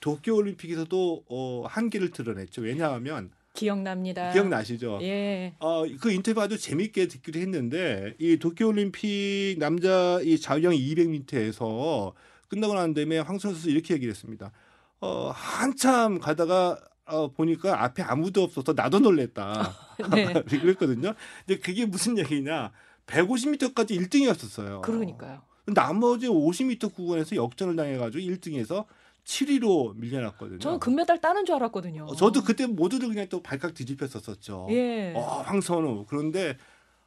도쿄 0.00 0.34
올림픽에서도 0.36 1.24
어, 1.28 1.64
한계를 1.66 2.10
드러냈죠. 2.10 2.62
왜냐하면 2.62 3.30
기억납니다. 3.54 4.32
기억나시죠? 4.32 4.98
예. 5.02 5.54
어, 5.58 5.84
그 6.00 6.10
인터뷰 6.10 6.40
아주 6.40 6.56
재밌게 6.58 7.08
듣기도 7.08 7.38
했는데 7.40 8.14
이 8.18 8.36
도쿄 8.38 8.68
올림픽 8.68 9.56
남자 9.58 10.20
이 10.22 10.38
자유형 10.38 10.72
200m에서 10.72 12.12
끝나고 12.52 12.74
난 12.74 12.92
다음에 12.92 13.18
황선우 13.18 13.54
선수 13.54 13.70
이렇게 13.70 13.94
얘기를 13.94 14.12
했습니다. 14.12 14.52
어, 15.00 15.32
한참 15.34 16.20
가다가 16.20 16.78
어, 17.06 17.32
보니까 17.32 17.82
앞에 17.82 18.02
아무도 18.02 18.42
없어서 18.42 18.74
나도 18.74 19.00
놀랬다. 19.00 19.72
네. 20.12 20.32
그랬거든요. 20.42 21.14
근데 21.46 21.60
그게 21.60 21.86
무슨 21.86 22.18
얘기냐? 22.18 22.70
150m까지 23.06 23.98
1등이었었어요. 23.98 24.82
그러니까요. 24.82 25.42
나머지 25.66 26.28
50m 26.28 26.94
구간에서 26.94 27.36
역전을 27.36 27.74
당해가지고 27.74 28.22
1등에서 28.22 28.84
7위로 29.24 29.96
밀려났거든요. 29.96 30.58
저는 30.58 30.78
금메달 30.78 31.20
따는 31.20 31.46
줄 31.46 31.54
알았거든요. 31.54 32.04
어, 32.04 32.14
저도 32.14 32.42
그때 32.42 32.66
모두들 32.66 33.08
그냥 33.08 33.26
또 33.30 33.42
발칵 33.42 33.72
뒤집혔었었죠. 33.72 34.66
예. 34.70 35.14
어, 35.16 35.42
황선우. 35.46 36.04
그런데 36.06 36.58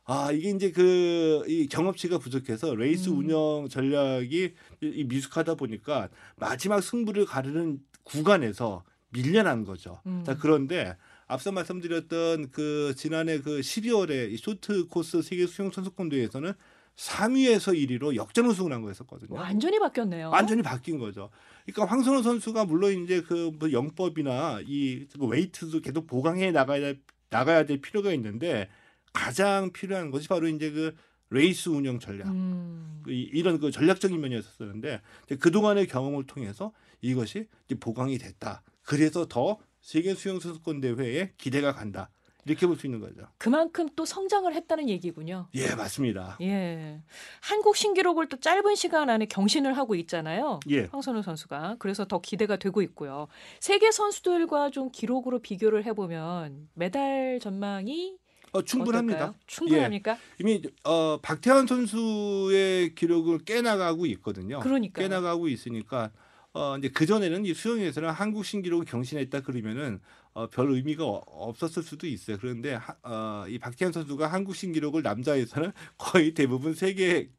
아 0.06 0.32
이게 0.32 0.50
이제 0.52 0.72
그 0.72 1.26
이 1.48 1.68
경험치가 1.68 2.18
부족해서 2.18 2.76
레이스 2.76 3.10
음. 3.10 3.20
운영 3.20 3.68
전략이 3.70 4.54
이, 4.82 4.88
이 4.88 5.04
미숙하다 5.06 5.56
보니까 5.56 6.10
마지막 6.38 6.82
승부를 6.82 7.26
가르는 7.26 7.80
구간에서 8.04 8.84
밀려난 9.10 9.64
거죠. 9.64 10.02
음. 10.06 10.24
자 10.26 10.38
그런데 10.38 10.96
앞서 11.28 11.52
말씀드렸던 11.52 12.52
그 12.52 12.94
지난해 12.98 13.40
그 13.40 13.60
12월에 13.60 14.32
이 14.32 14.38
쇼트 14.38 14.88
코스 14.88 15.22
세계 15.22 15.48
수영 15.48 15.72
선수권 15.72 16.10
대회에서는 16.10 16.54
3위에서 16.96 17.74
1위로 17.76 18.16
역전 18.16 18.46
우승을 18.46 18.72
한 18.72 18.82
거였었거든요. 18.82 19.38
완전히 19.38 19.80
바뀌었네요. 19.80 20.30
완전히 20.30 20.62
바뀐 20.62 20.98
거죠. 20.98 21.30
그러니까 21.66 21.92
황선우 21.94 22.24
선수가 22.24 22.66
물론 22.66 23.04
이제 23.04 23.22
그뭐 23.22 23.72
영법이나 23.72 24.62
이 24.66 25.06
웨이트도 25.20 25.82
계속 25.82 26.08
보강해 26.08 26.52
나가야 26.52 26.94
나가야 27.30 27.66
될 27.66 27.82
필요가 27.82 28.14
있는데 28.14 28.70
가장 29.16 29.72
필요한 29.72 30.12
것이 30.12 30.28
바로 30.28 30.48
이제 30.48 30.70
그 30.72 30.96
레이스 31.32 31.70
운영 31.70 32.00
전략 32.00 32.28
음. 32.28 33.02
그 33.04 33.12
이- 33.12 33.30
이런 33.34 33.60
그 33.60 33.72
전략적인 33.72 34.20
면이었었는데 34.20 35.02
그 35.40 35.50
동안의 35.52 35.88
경험을 35.88 36.28
통해서 36.28 36.72
이것이 37.02 37.48
보강이 37.80 38.18
됐다. 38.18 38.62
그래서 38.84 39.26
더 39.28 39.58
세계 39.82 40.14
수영 40.14 40.40
선수권 40.40 40.82
대회에 40.82 41.32
기대가 41.38 41.74
간다. 41.74 42.10
이렇게 42.48 42.68
볼 42.68 42.78
수 42.78 42.86
있는 42.86 43.00
거죠. 43.00 43.28
그만큼 43.40 43.90
또 43.96 44.06
성장을 44.06 44.54
했다는 44.54 44.88
얘기군요. 44.88 45.48
예, 45.56 45.74
맞습니다. 45.74 46.38
예. 46.42 47.02
한국 47.42 47.76
신기록을 47.76 48.30
또 48.30 48.38
짧은 48.40 48.76
시간 48.76 49.10
안에 49.10 49.26
경신을 49.26 49.76
하고 49.76 49.96
있잖아요. 49.96 50.60
예. 50.70 50.82
황선우 50.92 51.24
선수가. 51.24 51.78
그래서 51.80 52.06
더 52.06 52.22
기대가 52.22 52.56
되고 52.58 52.84
있고요. 52.84 53.28
세계 53.60 53.90
선수들과 53.92 54.70
좀 54.70 54.92
기록으로 54.92 55.40
비교를 55.40 55.86
해보면 55.86 56.70
메달 56.76 57.40
전망이 57.42 58.16
어, 58.56 58.62
충분합니다. 58.62 59.18
어떨까요? 59.26 59.40
충분합니까? 59.48 60.18
이미 60.40 60.62
어, 60.86 61.20
박태환 61.22 61.68
선수의 61.68 62.96
기록을 62.96 63.40
깨나가고 63.40 64.06
있거든요. 64.08 64.60
그러니까. 64.62 65.02
깨나가고 65.02 65.48
있으니까 65.50 66.12
어, 66.54 66.78
이제 66.78 66.88
그 66.90 67.06
전에는 67.06 67.46
이 67.46 67.54
수영에서는 67.54 68.10
한국 68.12 68.46
신기록을 68.46 68.86
경신했다 68.86 69.42
그러면은 69.42 70.00
어, 70.34 70.48
별 70.48 70.72
의미가 70.72 71.04
어- 71.06 71.24
없었을 71.28 71.84
수도 71.84 72.08
있어요. 72.08 72.38
그런데 72.40 72.74
하, 72.76 72.96
어, 73.04 73.46
이 73.50 73.60
박태환 73.60 73.92
선수가 73.92 74.28
한국 74.28 74.56
신기록을 74.56 75.02
남자에서는 75.04 75.72
거의 75.98 76.34
대부분 76.34 76.74
세계 76.74 77.30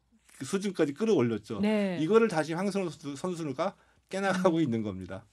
수준까지 0.43 0.93
끌어올렸죠. 0.93 1.61
네. 1.61 1.99
이거를 2.03 2.29
다시 2.29 2.53
황선우 2.53 2.91
선수- 2.91 3.17
선수가 3.17 3.75
깨나가고 4.11 4.59
음. 4.59 4.63
있는 4.63 4.83
겁니다. 4.83 5.25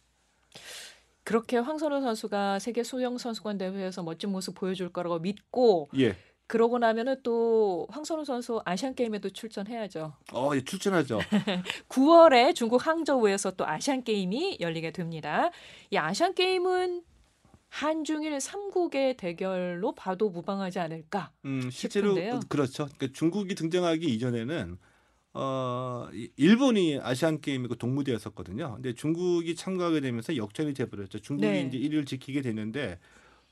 그렇게 1.24 1.58
황선우 1.58 2.02
선수가 2.02 2.60
세계 2.60 2.84
수영 2.84 3.18
선수권 3.18 3.58
대회에서 3.58 4.04
멋진 4.04 4.32
모습 4.32 4.56
보여줄 4.56 4.92
거라고 4.92 5.20
믿고 5.20 5.90
예. 5.98 6.18
그러고 6.48 6.78
나면은 6.78 7.16
또 7.24 7.88
황선우 7.90 8.26
선수 8.26 8.62
아시안 8.66 8.94
게임에도 8.94 9.30
출전해야죠. 9.30 10.14
어, 10.34 10.52
예, 10.54 10.62
출전하죠. 10.64 11.20
9월에 11.90 12.54
중국 12.54 12.86
항저우에서 12.86 13.52
또 13.52 13.66
아시안 13.66 14.04
게임이 14.04 14.58
열리게 14.60 14.92
됩니다. 14.92 15.50
이 15.90 15.98
아시안 15.98 16.34
게임은 16.36 17.04
한중일 17.70 18.38
3국의 18.38 19.18
대결로 19.18 19.96
봐도 19.96 20.30
무방하지 20.30 20.78
않을까. 20.78 21.32
음, 21.46 21.72
실제로 21.72 22.10
싶은데요. 22.10 22.36
어, 22.36 22.40
그렇죠. 22.48 22.86
그러니까 22.98 23.18
중국이 23.18 23.56
등장하기 23.56 24.06
이전에는 24.06 24.78
어, 25.34 26.08
이- 26.14 26.30
일본이 26.38 27.00
아시안 27.02 27.42
게임이고 27.42 27.76
동무대였었거든요. 27.76 28.76
근데 28.76 28.94
중국이 28.94 29.56
참가하게 29.56 30.02
되면서 30.02 30.36
역전이 30.38 30.74
돼버렸죠. 30.76 31.20
중국이 31.20 31.48
네. 31.48 31.62
이제 31.62 31.78
1위를 31.80 32.06
지키게 32.06 32.42
되는데 32.42 33.00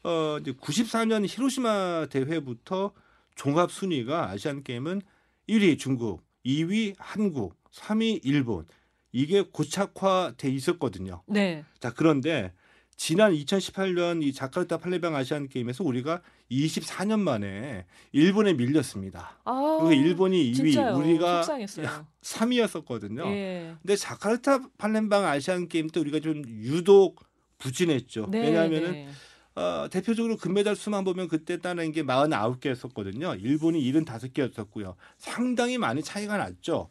어, 0.04 0.38
이제 0.40 0.52
94년 0.54 1.26
히로시마 1.28 2.08
대회부터 2.10 2.92
종합 3.36 3.72
순위가 3.72 4.30
아시안 4.30 4.64
게임은 4.64 5.02
1위 5.50 5.80
중국, 5.80 6.24
2위 6.46 6.94
한국, 6.98 7.56
3위 7.72 8.20
일본 8.24 8.66
이게 9.12 9.42
고착화돼 9.42 10.50
있었거든요. 10.50 11.24
네. 11.28 11.66
자 11.80 11.92
그런데 11.94 12.54
지난 12.96 13.34
2018년 13.34 14.22
이 14.24 14.34
자카르타 14.34 14.78
팔레방 14.78 15.16
아시안 15.16 15.48
게임에서 15.48 15.84
우리가 15.84 16.22
24년 16.52 17.20
만에 17.20 17.86
일본에 18.12 18.54
밀렸습니다. 18.54 19.40
아, 19.46 19.78
그리고 19.82 19.94
일본이 19.94 20.52
2위, 20.52 20.56
진짜요. 20.56 20.98
우리가 20.98 21.44
속상했어요. 21.44 21.88
3위였었거든요. 22.22 23.26
예. 23.28 23.76
근데 23.82 23.96
자카르타 23.96 24.60
팔렘방 24.78 25.26
아시안 25.26 25.68
게임 25.68 25.88
때 25.88 26.00
우리가 26.00 26.20
좀 26.20 26.44
유독 26.46 27.24
부진했죠. 27.58 28.28
네, 28.30 28.42
왜냐하면은 28.42 28.92
네. 28.92 29.10
어, 29.56 29.88
대표적으로 29.90 30.38
금메달 30.38 30.76
수만 30.76 31.04
보면 31.04 31.28
그때 31.28 31.58
따는 31.58 31.92
게 31.92 32.04
49개였었거든요. 32.04 33.42
일본이 33.42 33.82
75개였었고요. 33.92 34.96
상당히 35.18 35.78
많이 35.78 36.02
차이가 36.02 36.38
났죠. 36.38 36.90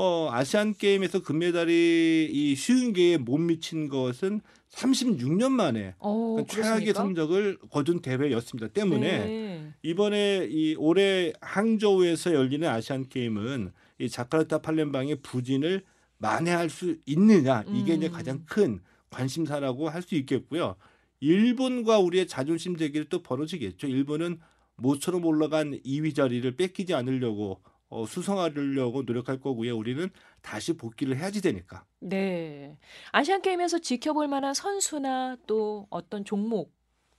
어, 0.00 0.28
아시안 0.30 0.74
게임에서 0.74 1.22
금메달이 1.22 2.30
이 2.32 2.54
쉬운 2.54 2.92
개에 2.92 3.16
못 3.16 3.36
미친 3.38 3.88
것은 3.88 4.40
36년 4.70 5.50
만에 5.50 5.96
어, 5.98 6.36
최악의 6.48 6.92
그렇습니까? 6.92 7.02
성적을 7.02 7.58
거둔 7.68 8.00
대회였습니다. 8.00 8.68
때문에 8.68 9.18
네. 9.26 9.72
이번에 9.82 10.46
이 10.48 10.76
올해 10.76 11.32
항저우에서 11.40 12.32
열리는 12.32 12.68
아시안 12.68 13.08
게임은 13.08 13.72
이 13.98 14.08
자카르타 14.08 14.58
팔렘방의 14.58 15.16
부진을 15.16 15.82
만회할 16.18 16.70
수 16.70 16.96
있느냐 17.06 17.64
이게 17.66 17.94
이제 17.94 18.06
음. 18.06 18.12
가장 18.12 18.44
큰 18.46 18.80
관심사라고 19.10 19.88
할 19.88 20.02
수 20.02 20.14
있겠고요. 20.14 20.76
일본과 21.18 21.98
우리의 21.98 22.28
자존심 22.28 22.76
대결이 22.76 23.08
또 23.08 23.20
벌어지겠죠. 23.24 23.88
일본은 23.88 24.38
모처럼 24.76 25.24
올라간 25.24 25.80
2위 25.84 26.14
자리를 26.14 26.48
뺏기지 26.54 26.94
않으려고 26.94 27.60
어, 27.88 28.04
수성하려고 28.06 29.02
노력할 29.02 29.40
거고요. 29.40 29.76
우리는 29.76 30.10
다시 30.42 30.74
복귀를 30.74 31.16
해야지 31.16 31.40
되니까. 31.40 31.84
네. 32.00 32.76
아시안 33.12 33.40
게임에서 33.42 33.78
지켜볼 33.78 34.28
만한 34.28 34.54
선수나 34.54 35.36
또 35.46 35.86
어떤 35.90 36.24
종목 36.24 36.72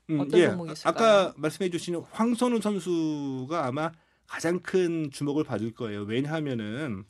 음, 0.10 0.20
어떤 0.20 0.42
종목이 0.42 0.72
있을까요? 0.74 0.94
아까 0.94 1.34
말씀해 1.38 1.70
주신 1.70 1.96
황선우 2.12 2.62
선수가 2.62 3.66
아마 3.66 3.92
가장 4.28 4.60
큰 4.60 5.10
주목을 5.12 5.44
받을 5.44 5.74
거예요. 5.74 6.04
왜냐하면은 6.04 7.04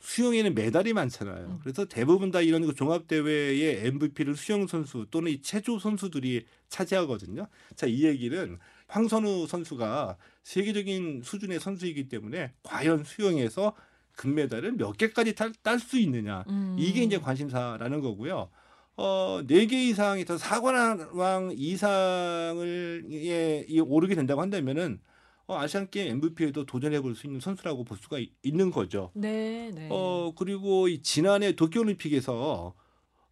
수영에는 0.00 0.54
메달이 0.54 0.92
많잖아요. 0.92 1.46
음. 1.46 1.58
그래서 1.62 1.84
대부분 1.84 2.30
다 2.30 2.40
이런 2.40 2.66
그 2.66 2.74
종합 2.74 3.08
대회의 3.08 3.86
MVP를 3.86 4.36
수영 4.36 4.66
선수 4.66 5.06
또는 5.10 5.32
이 5.32 5.42
체조 5.42 5.78
선수들이 5.78 6.46
차지하거든요. 6.68 7.46
자, 7.74 7.86
이 7.86 8.04
얘기는 8.04 8.58
황선우 8.88 9.46
선수가 9.46 10.16
세계적인 10.42 11.22
수준의 11.24 11.60
선수이기 11.60 12.08
때문에 12.08 12.52
과연 12.62 13.04
수영에서 13.04 13.74
금메달을 14.16 14.72
몇 14.72 14.96
개까지 14.96 15.34
딸 15.34 15.78
수 15.78 15.98
있느냐. 15.98 16.44
음. 16.48 16.76
이게 16.78 17.02
이제 17.02 17.18
관심사라는 17.18 18.00
거고요. 18.00 18.48
어, 18.96 19.42
네 19.46 19.66
개 19.66 19.76
이상에서 19.88 20.38
사관왕 20.38 21.52
이상을 21.54 23.06
예, 23.10 23.66
이 23.68 23.80
오르게 23.80 24.14
된다고 24.14 24.40
한다면은 24.40 25.00
어, 25.46 25.58
아시안 25.58 25.90
게임 25.90 26.12
MVP에도 26.12 26.64
도전해 26.64 27.00
볼 27.00 27.14
수 27.14 27.26
있는 27.26 27.40
선수라고 27.40 27.84
볼 27.84 27.98
수가 27.98 28.18
이- 28.18 28.32
있는 28.42 28.70
거죠. 28.70 29.10
네, 29.14 29.70
네. 29.74 29.88
어, 29.90 30.32
그리고 30.36 30.88
이 30.88 31.02
지난해 31.02 31.52
도쿄 31.54 31.80
올림픽에서 31.80 32.74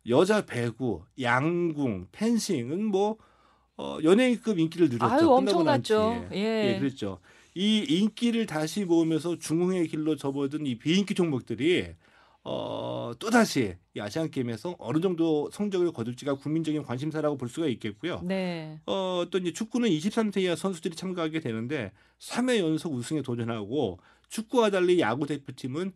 여자 0.08 0.44
배구, 0.44 1.02
양궁, 1.20 2.08
펜싱은 2.12 2.84
뭐 2.84 3.16
어, 3.76 3.98
연예인급 4.02 4.58
인기를 4.58 4.88
누렸죠. 4.88 5.14
아유, 5.14 5.28
엄청났죠. 5.28 6.28
예. 6.32 6.74
예, 6.74 6.78
그랬죠. 6.78 7.18
이 7.54 7.84
인기를 7.88 8.46
다시 8.46 8.84
모으면서 8.84 9.38
중흥의 9.38 9.88
길로 9.88 10.16
접어든 10.16 10.66
이 10.66 10.76
비인기 10.78 11.14
종목들이 11.14 11.94
어, 12.46 13.12
또다시 13.18 13.76
이 13.96 14.00
아시안 14.00 14.30
게임에서 14.30 14.76
어느 14.78 15.00
정도 15.00 15.48
성적을 15.50 15.92
거둘지가 15.92 16.34
국민적인 16.34 16.82
관심사라고 16.82 17.38
볼 17.38 17.48
수가 17.48 17.68
있겠고요. 17.68 18.20
네. 18.22 18.80
어, 18.86 19.24
또 19.30 19.38
이제 19.38 19.52
축구는 19.52 19.88
23세 19.88 20.42
이하 20.42 20.54
선수들이 20.54 20.94
참가하게 20.94 21.40
되는데 21.40 21.92
3회 22.18 22.58
연속 22.58 22.92
우승에 22.92 23.22
도전하고 23.22 23.98
축구와 24.28 24.70
달리 24.70 25.00
야구 25.00 25.26
대표팀은 25.26 25.92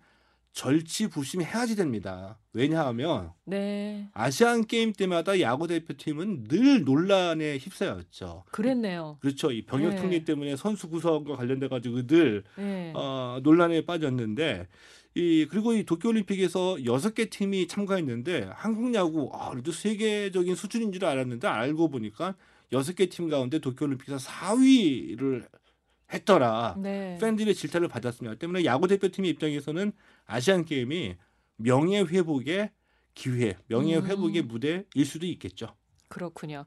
절치부심 0.53 1.43
해야지 1.43 1.77
됩니다. 1.77 2.39
왜냐하면 2.53 3.33
네. 3.45 4.09
아시안 4.13 4.67
게임 4.67 4.93
때마다 4.93 5.41
야구 5.41 5.69
대표팀은 5.69 6.45
늘 6.49 6.85
논란에 6.85 7.59
휩싸였죠. 7.59 8.45
그랬네요. 8.51 9.19
그렇죠. 9.21 9.53
이 9.53 9.65
병역 9.65 9.91
네. 9.91 9.97
특례 9.97 10.25
때문에 10.25 10.57
선수 10.57 10.89
구성과 10.89 11.37
관련돼 11.37 11.69
가지고 11.69 12.07
늘 12.07 12.43
네. 12.57 12.93
어, 12.97 13.39
논란에 13.43 13.85
빠졌는데 13.87 14.67
이 15.15 15.47
그리고 15.49 15.73
이 15.75 15.85
도쿄 15.85 16.09
올림픽에서 16.09 16.85
여섯 16.85 17.15
개 17.15 17.27
팀이 17.31 17.67
참가했는데 17.69 18.51
한국 18.53 18.93
야구 18.95 19.31
아, 19.33 19.51
그래도 19.51 19.71
세계적인 19.73 20.55
수준인 20.55 20.93
줄 20.93 21.05
알았는데 21.05 21.47
알고 21.47 21.89
보니까 21.89 22.35
여섯 22.73 22.95
개 22.95 23.07
팀 23.07 23.29
가운데 23.29 23.59
도쿄 23.61 23.85
올림픽에서 23.87 24.19
4위를 24.29 25.47
했더라. 26.13 26.77
네. 26.79 27.19
팬들의 27.21 27.55
질타를 27.55 27.89
받았습니다. 27.89 28.37
때문에 28.39 28.65
야구 28.65 28.89
대표팀의 28.89 29.31
입장에서는 29.31 29.93
아시안 30.27 30.65
게임이 30.65 31.17
명예 31.57 32.01
회복의 32.01 32.71
기회, 33.15 33.57
명예 33.67 33.97
음. 33.97 34.07
회복의 34.07 34.43
무대일 34.43 35.05
수도 35.05 35.27
있겠죠. 35.27 35.75
그렇군요. 36.09 36.65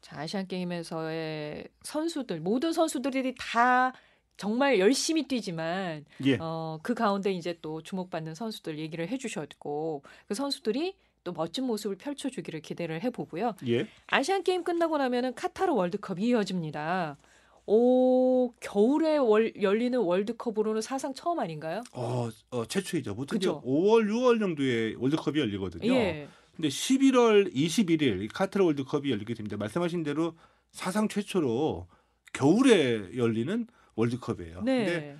자, 0.00 0.20
아시안 0.20 0.46
게임에서의 0.46 1.68
선수들 1.82 2.40
모든 2.40 2.72
선수들이 2.72 3.34
다 3.38 3.92
정말 4.36 4.78
열심히 4.78 5.26
뛰지만 5.26 6.04
예. 6.24 6.36
어, 6.40 6.78
그 6.82 6.94
가운데 6.94 7.32
이제 7.32 7.58
또 7.62 7.82
주목받는 7.82 8.34
선수들 8.34 8.78
얘기를 8.78 9.08
해주셨고 9.08 10.04
그 10.28 10.34
선수들이 10.34 10.94
또 11.24 11.32
멋진 11.32 11.64
모습을 11.64 11.96
펼쳐주기를 11.96 12.60
기대를 12.60 13.02
해보고요. 13.02 13.54
예. 13.68 13.88
아시안 14.06 14.42
게임 14.42 14.62
끝나고 14.62 14.98
나면은 14.98 15.34
카타르 15.34 15.72
월드컵이 15.72 16.24
이어집니다. 16.28 17.16
오 17.66 18.52
겨울에 18.60 19.16
월, 19.16 19.52
열리는 19.60 19.98
월드컵으로는 19.98 20.82
사상 20.82 21.14
처음 21.14 21.40
아닌가요? 21.40 21.82
어, 21.92 22.28
어 22.50 22.64
최초이죠. 22.66 23.14
보통 23.16 23.38
그죠. 23.38 23.60
5월, 23.64 24.08
6월 24.08 24.38
정도에 24.38 24.94
월드컵이 24.98 25.38
열리거든요. 25.40 25.92
예. 25.92 26.28
근데 26.54 26.68
11월 26.68 27.52
21일 27.52 28.22
이 28.22 28.28
카타르 28.28 28.64
월드컵이 28.64 29.10
열리게 29.10 29.34
됩니다. 29.34 29.56
말씀하신 29.56 30.04
대로 30.04 30.34
사상 30.70 31.08
최초로 31.08 31.86
겨울에 32.32 33.16
열리는 33.16 33.66
월드컵이에요. 33.96 34.56
근데 34.58 34.84
네. 34.84 35.16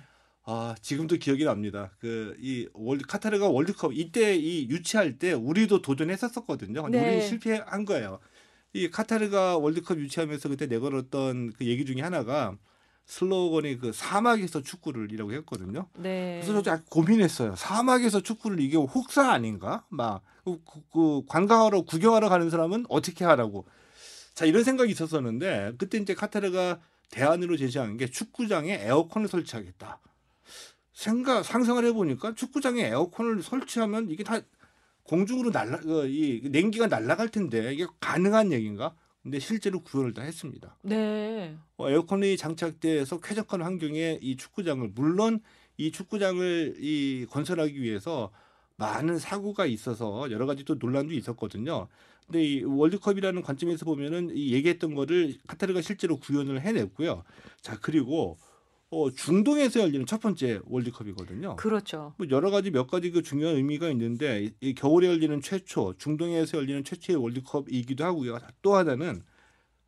아, 0.49 0.73
지금도 0.81 1.17
기억이 1.17 1.43
납니다. 1.43 1.91
그 1.99 2.35
이 2.39 2.67
월드 2.73 3.05
카타르가 3.05 3.49
월드컵 3.49 3.91
이때 3.93 4.35
이 4.35 4.69
유치할 4.69 5.19
때 5.19 5.33
우리도 5.33 5.81
도전했었었거든요. 5.81 6.83
근데 6.83 7.01
네. 7.01 7.07
우리는 7.07 7.27
실패한 7.27 7.83
거예요. 7.85 8.19
이 8.73 8.89
카타르가 8.89 9.57
월드컵 9.57 9.97
유치하면서 9.99 10.49
그때 10.49 10.65
내걸었던 10.67 11.53
그 11.57 11.65
얘기 11.65 11.85
중에 11.85 12.01
하나가 12.01 12.55
슬로건이 13.05 13.77
그 13.77 13.93
사막에서 13.93 14.61
축구를이라고 14.61 15.31
했거든요. 15.33 15.87
네. 15.95 16.41
그래서 16.43 16.61
저도 16.61 16.83
고민했어요. 16.89 17.55
사막에서 17.55 18.21
축구를 18.21 18.59
이게 18.59 18.75
혹사 18.75 19.31
아닌가? 19.31 19.85
막 19.89 20.23
그, 20.43 20.61
그, 20.65 20.81
그 20.91 21.25
관광하러 21.27 21.81
구경하러 21.83 22.27
가는 22.29 22.49
사람은 22.49 22.85
어떻게 22.89 23.23
하라고? 23.23 23.65
자 24.33 24.45
이런 24.45 24.63
생각이 24.63 24.91
있었었는데 24.91 25.73
그때 25.77 25.97
이제 25.97 26.13
카타르가 26.13 26.79
대안으로 27.09 27.55
제시한 27.55 27.95
게 27.97 28.07
축구장에 28.07 28.73
에어컨을 28.83 29.29
설치하겠다. 29.29 29.99
생각 30.91 31.43
상상을 31.43 31.83
해보니까 31.85 32.35
축구장에 32.35 32.83
에어컨을 32.87 33.41
설치하면 33.41 34.09
이게 34.09 34.23
다 34.23 34.41
공중으로 35.07 35.51
날라 35.51 35.79
어, 35.85 36.05
이 36.05 36.41
냉기가 36.43 36.87
날아갈 36.87 37.29
텐데 37.29 37.73
이게 37.73 37.87
가능한 37.99 38.51
얘기인가? 38.51 38.93
근데 39.23 39.39
실제로 39.39 39.81
구현을 39.81 40.13
다 40.13 40.21
했습니다. 40.21 40.77
네. 40.83 41.57
어, 41.77 41.89
에어컨이 41.89 42.37
장착돼서 42.37 43.19
쾌적한 43.19 43.61
환경에 43.61 44.19
이 44.21 44.37
축구장을 44.37 44.87
물론 44.93 45.41
이 45.77 45.91
축구장을 45.91 46.75
이 46.79 47.25
건설하기 47.29 47.81
위해서 47.81 48.31
많은 48.75 49.17
사고가 49.17 49.65
있어서 49.65 50.29
여러 50.29 50.45
가지 50.45 50.63
또 50.63 50.75
논란도 50.75 51.13
있었거든요. 51.13 51.87
근데 52.25 52.43
이 52.43 52.63
월드컵이라는 52.63 53.41
관점에서 53.41 53.85
보면은 53.85 54.31
이 54.35 54.53
얘기했던 54.53 54.93
거를 54.93 55.35
카타르가 55.47 55.81
실제로 55.81 56.17
구현을 56.17 56.61
해냈고요. 56.61 57.23
자 57.61 57.77
그리고 57.81 58.37
어, 58.89 59.11
중동에서 59.11 59.81
열리는 59.81 60.05
첫 60.05 60.21
번째 60.21 60.61
월드컵이거든요. 60.63 61.57
그렇죠. 61.57 62.13
뭐 62.17 62.27
여러 62.29 62.49
가지 62.51 62.71
몇 62.71 62.87
가지 62.87 63.11
그 63.11 63.21
중요한 63.21 63.55
의미가 63.57 63.89
있는데 63.89 64.45
이, 64.45 64.51
이 64.61 64.73
겨울에 64.73 65.07
열리는 65.07 65.41
최초 65.41 65.93
중동에서 65.97 66.57
열리는 66.57 66.83
최초의 66.83 67.21
월드컵이기도 67.21 68.05
하고요. 68.05 68.39
또 68.61 68.75
하나는 68.75 69.23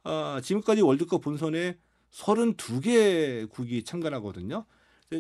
아, 0.03 0.41
지금까지 0.43 0.81
월드컵 0.81 1.21
본선에 1.21 1.77
32개 2.11 3.49
국이 3.49 3.83
참가하거든요. 3.83 4.65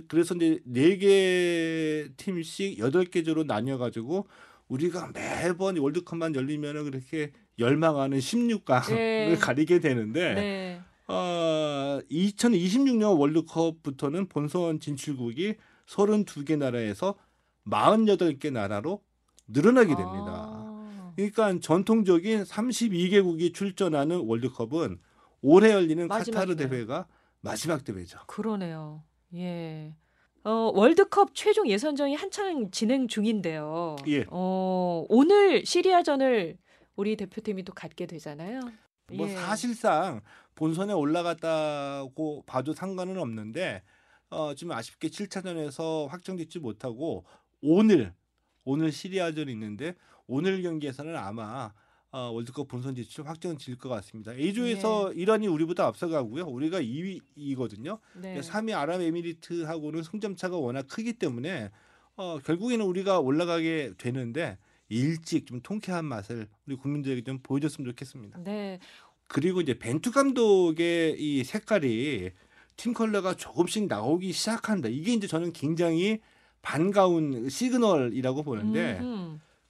그래서 0.07 0.35
이제 0.35 0.59
4개 0.67 2.15
팀씩 2.17 2.79
8개조로 2.79 3.45
나뉘어 3.45 3.77
가지고 3.77 4.27
우리가 4.67 5.11
매번 5.13 5.77
월드컵만 5.77 6.35
열리면은 6.35 6.83
그렇게 6.83 7.31
열망하는 7.57 8.19
16강을 8.19 8.89
네. 8.89 9.35
가리게 9.39 9.79
되는데 9.79 10.33
네. 10.33 10.81
어, 11.09 11.99
2026년 12.11 13.19
월드컵부터는 13.19 14.27
본선 14.27 14.79
진출국이 14.79 15.55
32개 15.87 16.57
나라에서 16.57 17.15
48개 17.67 18.51
나라로 18.51 19.01
늘어나게 19.47 19.95
됩니다. 19.95 20.45
아. 20.47 21.13
그러니까 21.15 21.59
전통적인 21.59 22.43
32개국이 22.43 23.53
출전하는 23.53 24.19
월드컵은 24.25 24.99
올해 25.41 25.71
열리는 25.71 26.07
카타르. 26.07 26.55
대회가 26.55 27.07
마지막 27.41 27.83
대회죠. 27.83 28.19
그러네요. 28.27 29.03
예. 29.33 29.95
어, 30.43 30.71
월드컵 30.73 31.33
최종 31.33 31.67
예선전이 31.67 32.15
한창 32.15 32.69
진행 32.71 33.07
중인데요. 33.07 33.95
예. 34.07 34.25
어, 34.29 35.05
오늘 35.09 35.65
시리아전을 35.65 36.57
우리 36.95 37.15
대표팀이 37.15 37.63
또 37.63 37.73
갖게 37.73 38.05
되잖아요. 38.05 38.59
뭐 39.13 39.27
예. 39.27 39.35
사실상 39.35 40.21
본선에 40.59 40.91
올라갔다고 40.91 42.43
봐도 42.45 42.73
상관은 42.73 43.17
없는데 43.17 43.81
어, 44.29 44.53
지금 44.55 44.73
아쉽게 44.73 45.07
7차전에서 45.07 46.09
확정짓지 46.09 46.59
못하고 46.59 47.23
오늘 47.61 48.13
오늘 48.65 48.91
시리아전이 48.91 49.49
있는데 49.53 49.95
오늘 50.27 50.61
경기에서는 50.61 51.15
아마 51.15 51.71
어, 52.11 52.31
월드컵 52.31 52.67
본선 52.67 52.93
진출 52.93 53.25
확정질 53.25 53.77
것 53.77 53.87
같습니다. 53.87 54.33
A조에서 54.33 55.13
이란이 55.13 55.47
우리보다 55.47 55.85
앞서가고요. 55.87 56.43
우리가 56.47 56.81
2위이거든요. 56.81 57.99
네. 58.17 58.41
3위 58.41 58.77
아랍에미리트하고는 58.77 60.03
승점 60.03 60.35
차가 60.35 60.57
워낙 60.57 60.87
크기 60.89 61.13
때문에 61.13 61.69
어, 62.17 62.37
결국에는 62.39 62.83
우리가 62.85 63.21
올라가게 63.21 63.93
되는데 63.97 64.57
일찍 64.89 65.45
좀 65.45 65.61
통쾌한 65.61 66.03
맛을 66.03 66.47
우리 66.65 66.75
국민들에게 66.75 67.21
좀 67.21 67.39
보여줬으면 67.41 67.89
좋겠습니다. 67.91 68.39
네. 68.43 68.79
그리고 69.29 69.61
이제 69.61 69.77
벤투 69.77 70.11
감독의 70.11 71.15
이 71.19 71.43
색깔이 71.43 72.31
팀 72.75 72.93
컬러가 72.93 73.35
조금씩 73.35 73.87
나오기 73.87 74.31
시작한다. 74.33 74.89
이게 74.89 75.13
이제 75.13 75.27
저는 75.27 75.53
굉장히 75.53 76.19
반가운 76.61 77.47
시그널이라고 77.47 78.43
보는데. 78.43 78.99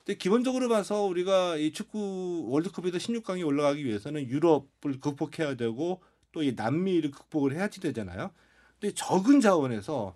근데 0.05 0.17
기본적으로 0.17 0.69
봐서 0.69 1.03
우리가 1.03 1.57
이 1.57 1.71
축구 1.73 2.45
월드컵에서 2.49 2.97
16강에 2.97 3.45
올라가기 3.45 3.83
위해서는 3.85 4.27
유럽을 4.27 4.99
극복해야 5.01 5.55
되고 5.55 6.01
또 6.31 6.41
이 6.43 6.53
남미를 6.55 7.11
극복을 7.11 7.53
해야지 7.53 7.81
되잖아요. 7.81 8.31
근데 8.79 8.93
적은 8.95 9.41
자원에서 9.41 10.15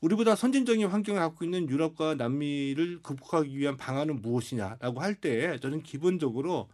우리보다 0.00 0.34
선진적인 0.36 0.86
환경을 0.88 1.20
갖고 1.20 1.44
있는 1.44 1.70
유럽과 1.70 2.16
남미를 2.16 3.00
극복하기 3.02 3.56
위한 3.56 3.76
방안은 3.76 4.20
무엇이냐라고 4.20 5.00
할 5.00 5.14
때 5.14 5.58
저는 5.60 5.82
기본적으로 5.82 6.68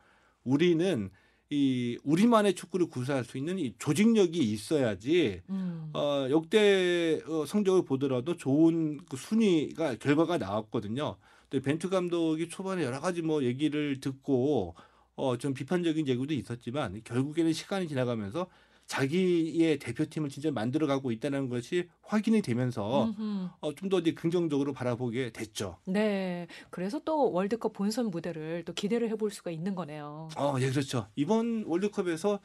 우리는 0.45 1.11
이 1.51 1.99
우리만의 2.05 2.55
축구를 2.55 2.87
구사할 2.89 3.25
수 3.25 3.37
있는 3.37 3.59
이 3.59 3.75
조직력이 3.79 4.39
있어야지 4.39 5.43
음. 5.51 5.91
어, 5.93 6.29
역대 6.31 7.21
어, 7.27 7.45
성적을 7.45 7.85
보더라도 7.85 8.37
좋은 8.37 9.01
그 9.09 9.17
순위가 9.17 9.97
결과가 9.97 10.39
나왔거든요. 10.39 11.17
근데 11.49 11.65
벤투 11.65 11.91
감독이 11.91 12.49
초반에 12.49 12.85
여러 12.85 13.01
가지 13.01 13.23
뭐 13.23 13.43
얘기를 13.43 13.99
듣고 14.01 14.77
어, 15.17 15.37
좀 15.39 15.53
비판적인 15.53 16.07
얘기도 16.07 16.33
있었지만 16.33 17.03
결국에는 17.03 17.53
시간이 17.53 17.89
지나가면서 17.89 18.47
자기의 18.91 19.79
대표팀을 19.79 20.31
진짜 20.31 20.51
만들어가고 20.51 21.13
있다는 21.13 21.49
것이 21.49 21.89
확인이 22.03 22.43
되면서. 22.43 23.15
어, 23.61 23.73
좀 23.75 23.89
더 23.89 24.01
이제 24.01 24.15
긍정적으로 24.15 24.73
바라보게 24.73 25.31
됐죠. 25.31 25.79
네. 25.85 26.49
그래서 26.71 27.01
또 27.05 27.31
월드컵 27.33 27.73
본선 27.73 28.11
무대를 28.11 28.65
또 28.65 28.73
기대를 28.73 29.09
해볼 29.11 29.31
수가 29.31 29.53
있는 29.53 29.77
거네요. 29.77 30.29
어, 30.37 30.57
예, 30.59 30.71
그렇죠. 30.71 31.07
이번 31.15 31.65
월드컵에서 31.67 32.41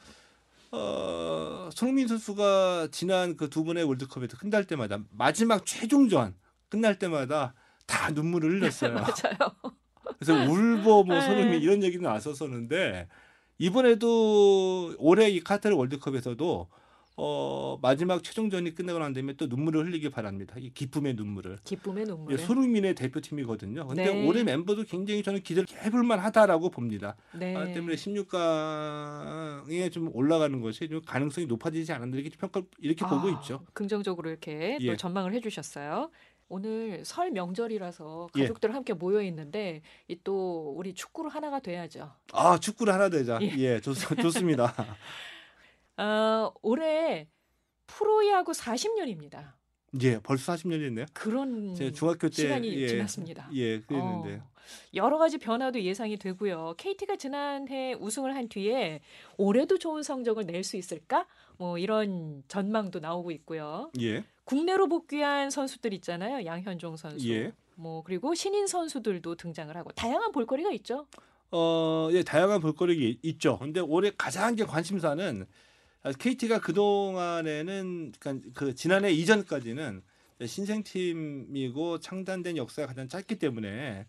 어, 0.72 1.68
손흥민 1.72 2.06
선수가 2.06 2.88
지난 2.92 3.36
그 3.36 3.48
두 3.48 3.64
번의 3.64 3.82
월드컵에서 3.84 4.36
끝날 4.36 4.64
때마다 4.64 4.98
마지막 5.10 5.66
최종전 5.66 6.34
끝날 6.68 6.98
때마다 6.98 7.54
다 7.86 8.10
눈물을 8.10 8.50
흘렸어요. 8.52 8.94
맞아요. 8.94 9.36
그래서 10.18 10.34
울보 10.50 11.04
뭐 11.04 11.14
네. 11.16 11.20
손흥민 11.22 11.60
이런 11.60 11.82
얘기도 11.82 12.04
나왔었었는데 12.04 13.08
이번에도 13.58 14.94
올해 14.98 15.28
이 15.30 15.40
카타르 15.40 15.74
월드컵에서도 15.74 16.68
어, 17.18 17.78
마지막 17.80 18.22
최종전이 18.22 18.74
끝나고 18.74 18.98
난 18.98 19.14
다음에 19.14 19.32
또 19.34 19.46
눈물을 19.46 19.86
흘리기 19.86 20.10
바랍니다. 20.10 20.54
이 20.58 20.70
기쁨의 20.70 21.14
눈물을. 21.14 21.60
기쁨의 21.64 22.04
눈물. 22.04 22.34
예, 22.34 22.36
손흥민의 22.36 22.94
대표팀이거든요. 22.94 23.86
근데 23.86 24.12
네. 24.12 24.26
올해 24.26 24.44
멤버도 24.44 24.84
굉장히 24.84 25.22
저는 25.22 25.40
기대를 25.40 25.66
해볼 25.82 26.02
만 26.02 26.18
하다라고 26.18 26.68
봅니다. 26.68 27.16
네. 27.32 27.56
아, 27.56 27.64
때문에 27.64 27.94
16강에 27.94 29.90
좀 29.90 30.10
올라가는 30.14 30.60
것이 30.60 30.86
좀 30.90 31.00
가능성이 31.06 31.46
높아지지 31.46 31.90
않았나 31.90 32.18
이렇게 32.18 32.36
평가 32.36 32.60
이렇게 32.78 33.06
보고 33.06 33.28
아, 33.28 33.30
있죠. 33.40 33.64
긍정적으로 33.72 34.28
이렇게 34.28 34.76
또 34.78 34.84
예. 34.84 34.96
전망을 34.96 35.32
해주셨어요. 35.32 36.10
오늘 36.48 37.04
설 37.04 37.30
명절이라서 37.32 38.28
예. 38.36 38.40
가족들 38.42 38.74
함께 38.74 38.92
모여 38.92 39.20
있는데 39.22 39.82
이또 40.08 40.74
우리 40.76 40.94
축구로 40.94 41.28
하나가 41.28 41.58
돼야죠. 41.60 42.12
아 42.32 42.58
축구를 42.58 42.92
하나 42.92 43.08
되자. 43.08 43.38
예. 43.42 43.52
예, 43.58 43.80
좋, 43.80 43.92
좋습니다. 44.22 44.72
아, 45.96 46.50
올해 46.62 47.28
프로야구 47.86 48.52
40년입니다. 48.52 49.52
예, 50.02 50.18
벌써 50.18 50.52
40년이 50.54 50.80
됐네요. 50.80 51.06
그런 51.14 51.74
제가 51.74 51.90
중학교 51.92 52.28
때 52.28 52.34
시간이 52.42 52.68
예, 52.76 52.88
지났습니다. 52.88 53.48
예, 53.54 53.80
그랬는데. 53.80 54.36
어, 54.36 54.50
여러 54.94 55.16
가지 55.16 55.38
변화도 55.38 55.80
예상이 55.80 56.16
되고요. 56.16 56.74
KT가 56.76 57.16
지난해 57.16 57.94
우승을 57.94 58.34
한 58.34 58.48
뒤에 58.48 59.00
올해도 59.38 59.78
좋은 59.78 60.02
성적을 60.02 60.44
낼 60.46 60.64
수 60.64 60.76
있을까? 60.76 61.26
뭐 61.56 61.78
이런 61.78 62.42
전망도 62.48 62.98
나오고 62.98 63.30
있고요. 63.30 63.90
예, 64.00 64.24
국내로 64.46 64.88
복귀한 64.88 65.50
선수들 65.50 65.92
있잖아요. 65.94 66.46
양현종 66.46 66.96
선수. 66.96 67.28
예. 67.28 67.52
뭐 67.74 68.02
그리고 68.02 68.34
신인 68.34 68.66
선수들도 68.66 69.34
등장을 69.34 69.76
하고 69.76 69.90
다양한 69.92 70.32
볼거리가 70.32 70.70
있죠. 70.72 71.06
어, 71.50 72.08
예, 72.12 72.22
다양한 72.22 72.60
볼거리가 72.60 73.18
있죠. 73.22 73.58
근데 73.58 73.80
올해 73.80 74.10
가장 74.16 74.54
이제 74.54 74.64
관심사는 74.64 75.46
KT가 76.18 76.60
그 76.60 76.72
동안에는 76.72 78.12
그러니까 78.18 78.50
그 78.54 78.74
지난해 78.74 79.10
이전까지는 79.10 80.02
신생팀이고 80.44 81.98
창단된 81.98 82.56
역사가 82.56 82.88
가장 82.88 83.08
짧기 83.08 83.38
때문에 83.38 84.06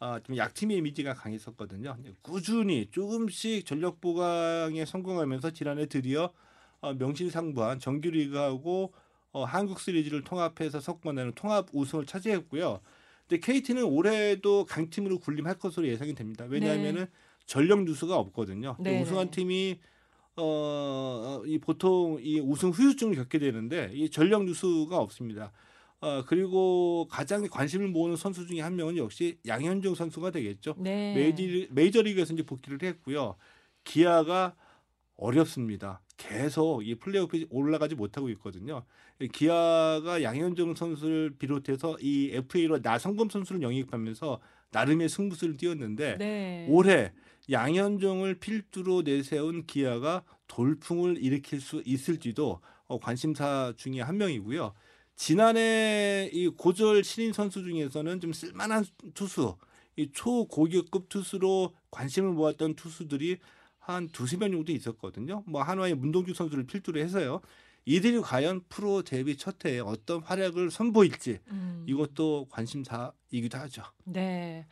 아, 0.00 0.20
좀 0.20 0.36
약팀의 0.36 0.76
이미지가 0.76 1.14
강했었거든요. 1.14 1.96
꾸준히 2.20 2.88
조금씩 2.90 3.64
전력 3.64 4.00
보강에 4.00 4.84
성공하면서 4.84 5.52
지난해 5.52 5.86
드디어 5.86 6.30
어, 6.80 6.92
명실상부한 6.92 7.80
정규리그하고 7.80 8.92
어, 9.32 9.44
한국 9.44 9.80
시리즈를 9.80 10.24
통합해서 10.24 10.80
석권하는 10.80 11.32
통합 11.34 11.68
우승을 11.72 12.06
차지했고요. 12.06 12.80
근데 13.28 13.40
KT는 13.40 13.84
올해도 13.84 14.64
강팀으로 14.64 15.18
군림할 15.18 15.58
것으로 15.58 15.86
예상이 15.86 16.14
됩니다. 16.14 16.46
왜냐하면은 16.48 17.06
전력 17.46 17.82
누수가 17.82 18.16
없거든요. 18.16 18.76
네네. 18.80 19.02
우승한 19.02 19.30
팀이 19.30 19.80
어, 20.36 21.42
이 21.46 21.58
보통 21.58 22.18
이 22.20 22.40
우승 22.40 22.70
후유증을 22.70 23.16
겪게 23.16 23.38
되는데 23.38 23.90
이 23.92 24.08
전력 24.10 24.44
누수가 24.44 24.96
없습니다. 24.96 25.52
어, 26.00 26.24
그리고 26.26 27.08
가장 27.10 27.46
관심을 27.48 27.88
모으는 27.88 28.16
선수 28.16 28.46
중에 28.46 28.60
한 28.60 28.76
명은 28.76 28.96
역시 28.96 29.38
양현종 29.46 29.94
선수가 29.94 30.30
되겠죠. 30.30 30.76
네. 30.78 31.34
메이저리그에서 31.70 32.34
이제 32.34 32.44
복귀를 32.44 32.78
했고요. 32.82 33.34
기아가 33.82 34.54
어렵습니다. 35.18 36.00
계속 36.16 36.86
이 36.86 36.94
플레이오프에 36.94 37.46
올라가지 37.50 37.94
못하고 37.94 38.30
있거든요. 38.30 38.84
기아가 39.32 40.22
양현종 40.22 40.74
선수를 40.74 41.34
비롯해서 41.38 41.98
이 42.00 42.30
FA로 42.32 42.78
나성범 42.82 43.28
선수를 43.28 43.60
영입하면서 43.62 44.40
나름의 44.70 45.08
승부수를 45.08 45.56
띄웠는데 45.56 46.16
네. 46.18 46.66
올해 46.70 47.12
양현종을 47.50 48.36
필두로 48.36 49.02
내세운 49.02 49.66
기아가 49.66 50.22
돌풍을 50.46 51.22
일으킬 51.22 51.60
수 51.60 51.82
있을지도 51.84 52.60
어, 52.86 52.98
관심사 52.98 53.72
중에 53.76 54.00
한 54.00 54.18
명이고요. 54.18 54.72
지난해 55.16 56.30
이 56.32 56.48
고졸 56.48 57.02
신인 57.02 57.32
선수 57.32 57.62
중에서는 57.64 58.20
좀 58.20 58.32
쓸만한 58.32 58.84
투수, 59.14 59.56
이 59.96 60.10
초고교급 60.12 61.08
투수로 61.08 61.74
관심을 61.90 62.30
모았던 62.32 62.74
투수들이 62.76 63.38
한 63.88 64.08
두세 64.08 64.36
명 64.36 64.52
정도 64.52 64.70
있었거든요. 64.72 65.42
뭐 65.46 65.62
한화의 65.62 65.94
문동주 65.94 66.34
선수를 66.34 66.64
필두로 66.66 67.00
해서요. 67.00 67.40
이들이 67.86 68.20
과연 68.20 68.64
프로 68.68 69.02
데뷔 69.02 69.36
첫 69.36 69.64
해에 69.64 69.78
어떤 69.80 70.20
활약을 70.22 70.70
선보일지 70.70 71.40
음. 71.48 71.86
이것도 71.88 72.48
관심사이기도 72.50 73.56
하죠. 73.58 73.82
네. 74.04 74.66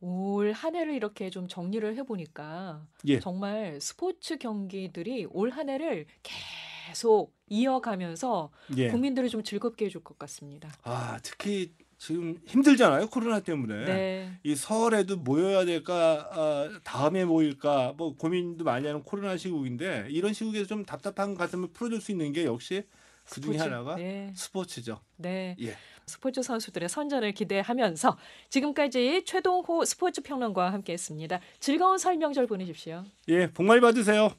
올 0.00 0.52
한 0.52 0.76
해를 0.76 0.94
이렇게 0.94 1.28
좀 1.30 1.48
정리를 1.48 1.96
해보니까 1.96 2.86
예. 3.08 3.18
정말 3.18 3.80
스포츠 3.80 4.38
경기들이 4.38 5.26
올 5.30 5.50
한 5.50 5.68
해를 5.68 6.06
계속 6.22 7.34
이어가면서 7.48 8.52
예. 8.76 8.88
국민들을 8.90 9.28
좀 9.28 9.42
즐겁게 9.42 9.86
해줄 9.86 10.04
것 10.04 10.16
같습니다. 10.16 10.70
아 10.84 11.18
특히 11.24 11.72
지금 11.98 12.38
힘들잖아요 12.46 13.08
코로나 13.08 13.40
때문에 13.40 13.84
네. 13.84 14.38
이 14.44 14.54
설에도 14.54 15.16
모여야 15.16 15.64
될까 15.64 16.30
아, 16.32 16.80
다음에 16.84 17.24
모일까 17.24 17.94
뭐 17.96 18.16
고민도 18.16 18.64
많이 18.64 18.86
하는 18.86 19.02
코로나 19.02 19.36
시국인데 19.36 20.06
이런 20.10 20.32
시국에서 20.32 20.66
좀 20.66 20.84
답답한 20.84 21.34
가슴을 21.34 21.68
풀어줄 21.72 22.00
수 22.00 22.12
있는 22.12 22.32
게 22.32 22.44
역시 22.44 22.84
그 23.24 23.40
중에. 23.40 23.58
하나가 23.58 23.96
네. 23.96 24.32
스포츠죠. 24.34 25.00
네. 25.16 25.56
예. 25.60 25.76
스포츠 26.06 26.42
선수들의 26.42 26.88
선전을 26.88 27.32
기대하면서 27.32 28.16
지금까지 28.48 29.24
최동호 29.26 29.84
스포츠 29.84 30.22
평론가와 30.22 30.72
함께했습니다. 30.72 31.40
즐거운 31.60 31.98
설 31.98 32.16
명절 32.16 32.46
보내십시오. 32.46 33.04
예, 33.28 33.50
복 33.50 33.64
많이 33.64 33.80
받으세요. 33.80 34.32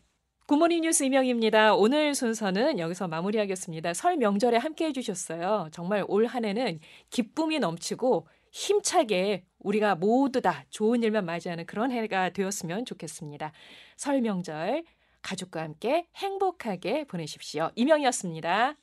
굿모닝 0.49 0.81
뉴스 0.81 1.03
이명입니다. 1.03 1.75
오늘 1.75 2.15
순서는 2.15 2.79
여기서 2.79 3.07
마무리하겠습니다. 3.07 3.93
설 3.93 4.17
명절에 4.17 4.57
함께 4.57 4.85
해주셨어요. 4.87 5.69
정말 5.71 6.03
올 6.07 6.25
한 6.25 6.43
해는 6.43 6.79
기쁨이 7.11 7.59
넘치고 7.59 8.27
힘차게 8.51 9.45
우리가 9.59 9.93
모두 9.93 10.41
다 10.41 10.65
좋은 10.71 11.03
일만 11.03 11.23
맞이하는 11.27 11.67
그런 11.67 11.91
해가 11.91 12.31
되었으면 12.31 12.85
좋겠습니다. 12.85 13.51
설 13.95 14.21
명절 14.21 14.85
가족과 15.21 15.61
함께 15.61 16.07
행복하게 16.15 17.03
보내십시오. 17.03 17.69
이명이었습니다. 17.75 18.75